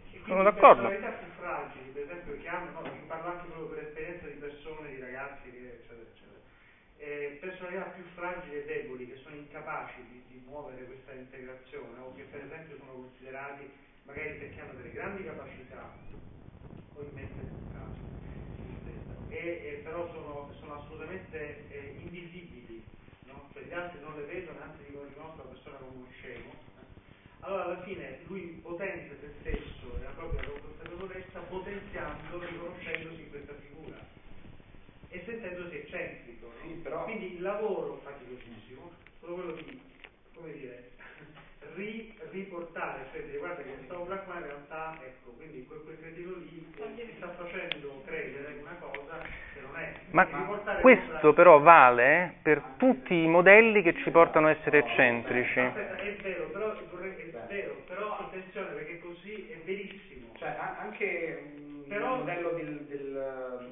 quindi 0.09 0.25
Sono 0.27 0.43
d'accordo. 0.43 0.89
personalità 0.89 1.23
più 1.23 1.33
fragili, 1.37 1.91
per 1.91 2.03
esempio, 2.05 2.41
che 2.41 2.49
hanno, 2.49 2.81
no, 2.81 2.91
parlo 3.07 3.29
anche 3.29 3.47
proprio 3.47 3.77
per 3.77 3.85
esperienza 3.89 4.27
di 4.27 4.37
persone, 4.41 4.95
di 4.95 5.01
ragazzi, 5.01 5.51
che, 5.51 5.81
eccetera, 5.81 6.01
eccetera. 6.01 6.35
Eh, 7.07 7.39
personalità 7.41 7.83
più 7.95 8.03
fragili 8.17 8.57
e 8.57 8.65
deboli 8.65 9.07
che 9.07 9.15
sono 9.23 9.37
incapaci 9.37 10.03
di, 10.11 10.25
di 10.27 10.43
muovere 10.45 10.87
questa 10.87 11.13
integrazione 11.13 12.01
o 12.01 12.13
che 12.17 12.25
per 12.25 12.43
esempio 12.43 12.77
sono 12.79 13.07
considerati 13.07 13.71
magari 14.03 14.35
perché 14.39 14.61
hanno 14.61 14.73
delle 14.73 14.91
grandi 14.91 15.23
capacità 15.23 15.95
o 16.95 17.03
in 17.03 17.15
caso 17.71 17.95
e, 19.29 19.39
e 19.39 19.81
però 19.85 20.11
sono, 20.11 20.53
sono 20.59 20.83
assolutamente 20.83 21.71
eh, 21.71 21.95
invisibili 22.01 22.85
no? 23.27 23.51
cioè 23.53 23.63
gli 23.63 23.73
altri 23.73 24.01
non 24.01 24.17
le 24.17 24.25
vedono 24.25 24.61
anzi 24.63 24.83
dicono 24.83 25.07
riconoscono 25.07 25.45
la 25.45 25.51
persona 25.51 25.77
come 25.77 25.95
uno 25.95 26.09
scemo 26.11 26.51
allora 27.39 27.65
alla 27.67 27.83
fine 27.83 28.19
lui 28.27 28.59
potenzia 28.61 29.15
se 29.21 29.31
stesso 29.43 29.97
e 29.97 30.03
la 30.03 30.11
propria 30.11 30.43
consapevolezza 30.43 31.39
potenziando, 31.39 32.41
riconoscendosi 32.41 33.21
in 33.23 33.31
questa 33.31 33.55
figura 33.61 34.05
e 35.09 35.23
sentendosi 35.25 35.77
eccentrico. 35.77 36.26
Sì, 36.67 36.73
però- 36.83 37.03
Quindi 37.05 37.35
il 37.37 37.43
lavoro 37.43 38.01
faticosissimo, 38.03 38.91
solo 39.21 39.35
quello 39.35 39.53
di, 39.53 39.81
come 40.35 40.53
dire, 40.53 40.91
ri- 41.75 42.19
riportare, 42.31 43.07
cioè 43.13 43.23
dire 43.25 43.39
guarda 43.39 43.63
che 43.63 43.71
questa 43.75 43.99
ombra 43.99 44.17
qua 44.19 44.35
in 44.37 44.43
realtà, 44.43 44.99
ecco, 45.05 45.31
quindi 45.37 45.65
quel, 45.67 45.81
quel 45.85 45.99
cretino 46.01 46.33
lì 46.37 46.75
ti 47.07 47.13
sta 47.17 47.31
facendo 47.31 48.03
credere 48.07 48.57
una 48.61 48.77
cosa 48.81 49.23
che 49.53 49.61
non 49.61 49.77
è. 49.77 49.93
Ma 50.11 50.27
riportare 50.27 50.75
questo 50.79 51.33
però 51.33 51.59
vale 51.61 52.35
per 52.43 52.63
tutti 52.77 53.15
i 53.15 53.27
modelli 53.29 53.83
che 53.83 53.95
ci 54.03 54.11
portano 54.11 54.49
a 54.49 54.51
essere 54.51 54.79
eccentrici. 54.79 55.61
Aspetta, 55.61 56.03
è 56.03 56.17
vero, 56.23 56.45
però, 56.53 56.75
vorrei- 56.91 57.15
è 57.17 57.39
vero, 57.47 57.75
però 57.87 58.19
attenzione 58.19 58.69
perché 58.73 58.99
così 59.01 59.49
è 59.51 59.59
verissimo. 59.65 60.33
Cioè, 60.39 60.55
anche 60.79 61.43
mh, 61.57 61.89
Però, 61.89 62.07
il 62.11 62.15
modello 62.17 62.51
del, 62.51 62.85
del, 62.87 63.55
del 63.59 63.66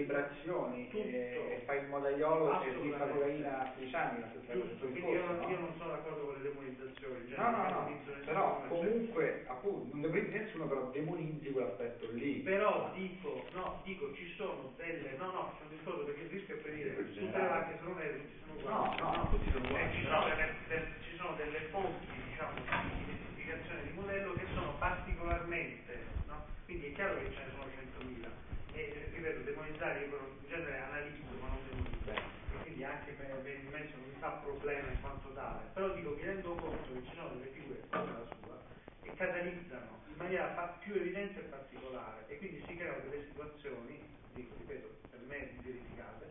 vibrazioni 0.00 0.90
e, 0.90 1.58
e 1.58 1.62
fa 1.64 1.74
il 1.74 1.88
modaiolo 1.88 2.62
e 2.62 2.74
si 2.80 2.90
fa 2.90 3.06
cocaina 3.06 3.60
a 3.60 3.72
16 3.76 3.94
anni, 3.94 4.22
cosa. 4.22 4.54
Quindi 4.78 5.00
io, 5.00 5.24
no? 5.24 5.48
io 5.48 5.58
non 5.58 5.72
sono 5.76 5.90
d'accordo 5.90 6.24
con 6.24 6.34
le 6.34 6.42
demonizzazioni. 6.42 7.28
Cioè 7.28 7.38
no, 7.38 7.50
no, 7.50 7.68
no, 7.68 8.00
però 8.24 8.62
comunque, 8.68 9.44
appunto, 9.48 9.88
non 9.92 10.02
demonizzi 10.02 10.38
nessuno, 10.38 10.66
però 10.66 10.90
demonizzi 10.90 11.50
quell'aspetto 11.50 12.10
lì. 12.12 12.40
Però 12.40 12.90
dico, 12.94 13.44
no, 13.52 13.80
dico, 13.84 14.14
ci 14.14 14.32
sono 14.36 14.72
delle, 14.76 15.16
no, 15.18 15.32
no, 15.32 15.52
c'è 15.56 15.64
un 15.64 15.76
discorso 15.76 16.04
perché 16.04 16.22
il 16.22 16.30
rischio 16.30 16.54
è 16.54 16.58
per 16.58 16.72
dire, 16.72 16.94
tutte 16.96 17.38
le 17.38 17.48
vacche 17.48 17.78
sono 17.80 17.94
nere, 17.94 18.16
tutti 18.18 18.38
sono 18.40 18.58
uguali. 18.58 19.00
No, 19.00 19.10
no, 19.10 19.16
no, 19.16 19.28
tutti 19.30 19.50
sono 19.50 19.64
uguali. 19.64 19.84
Eh, 19.84 19.94
ci, 19.94 20.04
sono 20.04 20.24
delle, 20.28 20.84
ci 21.00 21.16
sono 21.16 21.34
delle 21.36 21.60
fonti, 21.70 22.06
diciamo, 22.28 22.52
di 22.54 23.02
identificazione 23.02 23.82
di 23.82 23.92
modello 23.94 24.32
che 24.34 24.46
sono 24.54 24.74
particolarmente, 24.78 25.98
no? 26.26 26.44
Quindi 26.64 26.86
è 26.86 26.92
chiaro 26.92 27.18
che 27.18 27.32
ce 27.32 27.40
ne 27.44 27.50
sono 27.50 27.64
100.000. 27.64 28.48
E 28.74 29.10
ripeto, 29.12 29.40
demonizzare 29.42 30.06
io 30.06 30.18
in 30.40 30.48
genere 30.48 30.78
analizzo, 30.78 31.34
ma 31.40 31.48
non 31.48 31.58
demonizzo. 31.68 32.10
E 32.12 32.62
quindi 32.62 32.84
anche 32.84 33.10
per, 33.12 33.26
per 33.42 33.52
il 33.52 33.68
mezzo 33.70 33.96
non 33.96 34.08
mi 34.08 34.16
fa 34.18 34.28
problema 34.44 34.88
in 34.88 35.00
quanto 35.00 35.32
tale. 35.32 35.62
Però 35.74 35.88
dico, 35.94 36.07
mi 36.18 36.24
rendo 36.24 36.50
conto 36.56 36.92
che 36.92 37.06
ci 37.06 37.14
sono 37.14 37.28
delle 37.38 37.50
figure 37.54 37.86
come 37.90 38.10
la 38.10 38.26
sua 38.26 38.58
che 39.02 39.14
catalizzano 39.14 40.02
in 40.08 40.16
maniera 40.16 40.76
più 40.82 40.94
evidente 40.94 41.38
e 41.38 41.44
particolare 41.44 42.26
e 42.26 42.38
quindi 42.38 42.64
si 42.66 42.76
creano 42.76 43.08
delle 43.08 43.24
situazioni, 43.28 44.02
dico, 44.34 44.56
ripeto, 44.58 44.88
per 45.10 45.20
me 45.20 45.48
verificate, 45.62 46.26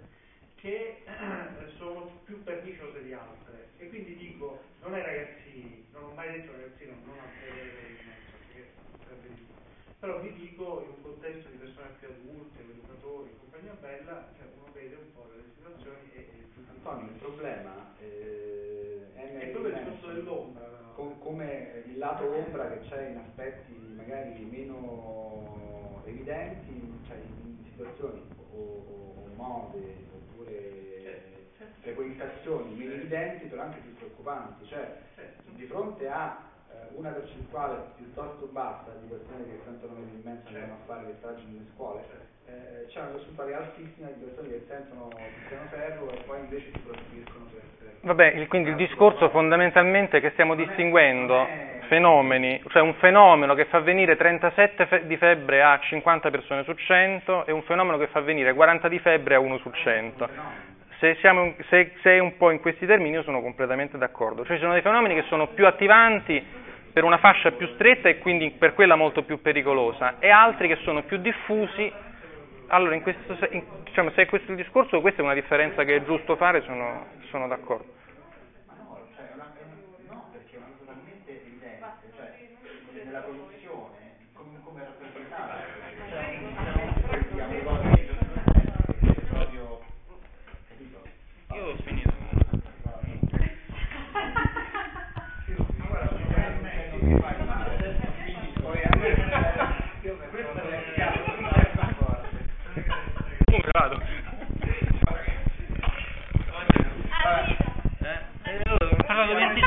che 0.55 1.03
sono 1.79 2.19
più 2.25 2.43
perniciose 2.43 3.01
di 3.03 3.13
altre. 3.13 3.69
E 3.77 3.87
quindi 3.87 4.17
dico, 4.17 4.59
non 4.81 4.93
è 4.93 5.01
ragazzini, 5.01 5.87
non 5.93 6.03
ho 6.03 6.13
mai 6.13 6.31
detto 6.31 6.51
ragazzino 6.51 6.93
non 7.05 7.17
a 7.19 7.27
vedere 7.39 7.87
in 7.87 8.07
mezzo, 8.07 8.35
perché 8.43 8.73
sarebbe 9.03 9.35
giusto. 9.35 9.55
Però 9.99 10.19
vi 10.19 10.33
dico, 10.33 10.81
in 10.83 10.89
un 10.89 11.01
contesto 11.01 11.47
di 11.47 11.57
persone 11.57 11.95
più 11.99 12.09
adulte, 12.09 12.59
educatori, 12.61 13.37
compagnia 13.39 13.73
bella, 13.79 14.33
cioè 14.35 14.47
uno 14.53 14.69
vede 14.73 14.95
un 14.95 15.13
po' 15.13 15.31
delle 15.31 15.47
situazioni 15.55 16.11
e... 16.11 16.19
e 16.19 16.45
Antonio, 16.69 17.11
il 17.11 17.19
problema 17.19 17.95
eh, 17.99 18.96
è... 19.17 19.31
Nel 19.33 19.41
è 19.41 19.47
proprio 19.49 19.73
il 19.73 19.83
discorso 19.83 20.13
dell'ombra. 20.13 20.65
Com- 20.95 21.19
come 21.19 21.83
il 21.85 21.97
lato 21.97 22.33
ombra 22.33 22.69
che 22.69 22.79
c'è 22.87 23.09
in 23.09 23.17
aspetti 23.17 23.73
magari 23.95 24.43
meno 24.45 26.01
evidenti, 26.05 26.99
cioè 27.05 27.17
in 27.17 27.57
situazioni 27.69 28.23
o, 28.37 28.55
o, 28.55 29.23
o 29.23 29.27
mode 29.35 30.05
frequentazioni 31.81 32.75
meno 32.75 32.93
evidenti 32.93 33.45
però 33.45 33.63
anche 33.63 33.79
più 33.79 33.93
preoccupanti, 33.95 34.65
cioè 34.67 34.99
di 35.55 35.65
fronte 35.65 36.07
a 36.07 36.37
eh, 36.37 36.56
una 36.97 37.09
percentuale 37.11 37.93
piuttosto 37.95 38.47
bassa 38.51 38.91
di 38.99 39.07
persone 39.07 39.45
che 39.45 39.61
sentono 39.63 39.93
mensilmente 39.99 40.49
certo. 40.49 40.57
andano 40.57 40.81
a 40.81 40.85
fare 40.85 41.05
le 41.05 41.15
stragi 41.19 41.43
nelle 41.45 41.65
scuole, 41.75 42.01
eh, 42.47 42.85
c'è 42.87 42.99
una 42.99 43.09
percentuale 43.09 43.53
altissima 43.53 44.07
di 44.07 44.23
persone 44.23 44.47
che 44.49 44.65
sentono 44.67 45.09
il 45.13 45.47
piano 45.47 45.67
ferro 45.69 46.09
e 46.09 46.17
poi 46.25 46.39
invece 46.39 46.71
si 46.73 46.79
prostituiscono 46.79 47.45
per, 47.53 47.61
per 47.77 47.93
Vabbè, 48.01 48.47
quindi 48.47 48.69
il 48.69 48.75
discorso 48.75 49.29
fondamentalmente 49.29 50.17
è 50.17 50.21
che 50.21 50.31
stiamo 50.31 50.55
distinguendo 50.55 51.45
fenomeni, 51.87 52.61
cioè 52.69 52.81
un 52.81 52.95
fenomeno 52.95 53.53
che 53.53 53.65
fa 53.65 53.79
venire 53.79 54.17
37 54.17 54.85
fe- 54.87 55.07
di 55.07 55.17
febbre 55.17 55.61
a 55.61 55.79
50 55.79 56.29
persone 56.29 56.63
su 56.63 56.73
100 56.73 57.45
e 57.45 57.51
un 57.51 57.61
fenomeno 57.63 57.97
che 57.97 58.07
fa 58.07 58.21
venire 58.21 58.53
40 58.53 58.87
di 58.87 58.99
febbre 58.99 59.35
a 59.35 59.39
1 59.39 59.57
su 59.59 59.69
100 59.71 60.75
se, 60.99 61.15
siamo, 61.19 61.53
se, 61.69 61.93
se, 62.01 62.15
è 62.15 62.19
un 62.19 62.37
po' 62.37 62.51
in 62.51 62.59
questi 62.59 62.85
termini 62.85 63.15
io 63.15 63.23
sono 63.23 63.41
completamente 63.41 63.97
d'accordo. 63.97 64.43
Cioè 64.45 64.55
ci 64.55 64.61
sono 64.61 64.73
dei 64.73 64.81
fenomeni 64.81 65.15
che 65.15 65.23
sono 65.27 65.47
più 65.47 65.65
attivanti 65.65 66.43
per 66.91 67.03
una 67.03 67.17
fascia 67.17 67.51
più 67.51 67.67
stretta 67.75 68.09
e 68.09 68.17
quindi 68.17 68.51
per 68.51 68.73
quella 68.73 68.95
molto 68.95 69.23
più 69.23 69.41
pericolosa 69.41 70.15
e 70.19 70.29
altri 70.29 70.67
che 70.67 70.77
sono 70.77 71.03
più 71.03 71.17
diffusi. 71.17 71.91
Allora, 72.67 72.95
in 72.95 73.01
questo, 73.01 73.37
in, 73.51 73.63
diciamo, 73.83 74.09
se 74.11 74.23
è 74.23 74.25
questo 74.25 74.51
il 74.51 74.57
discorso, 74.57 74.99
questa 74.99 75.21
è 75.21 75.23
una 75.23 75.33
differenza 75.33 75.83
che 75.83 75.97
è 75.97 76.03
giusto 76.03 76.35
fare, 76.35 76.61
sono, 76.61 77.05
sono 77.29 77.47
d'accordo. 77.47 77.96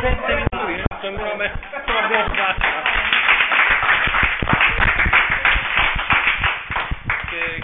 27 0.01 0.47
minuti, 0.51 0.83
sembra 1.03 1.25
una 1.25 2.07
buona 2.09 2.55
Che, 7.29 7.63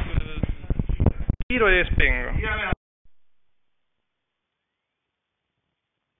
tiro 1.46 1.68
e 1.68 1.88
spengo. 1.90 2.75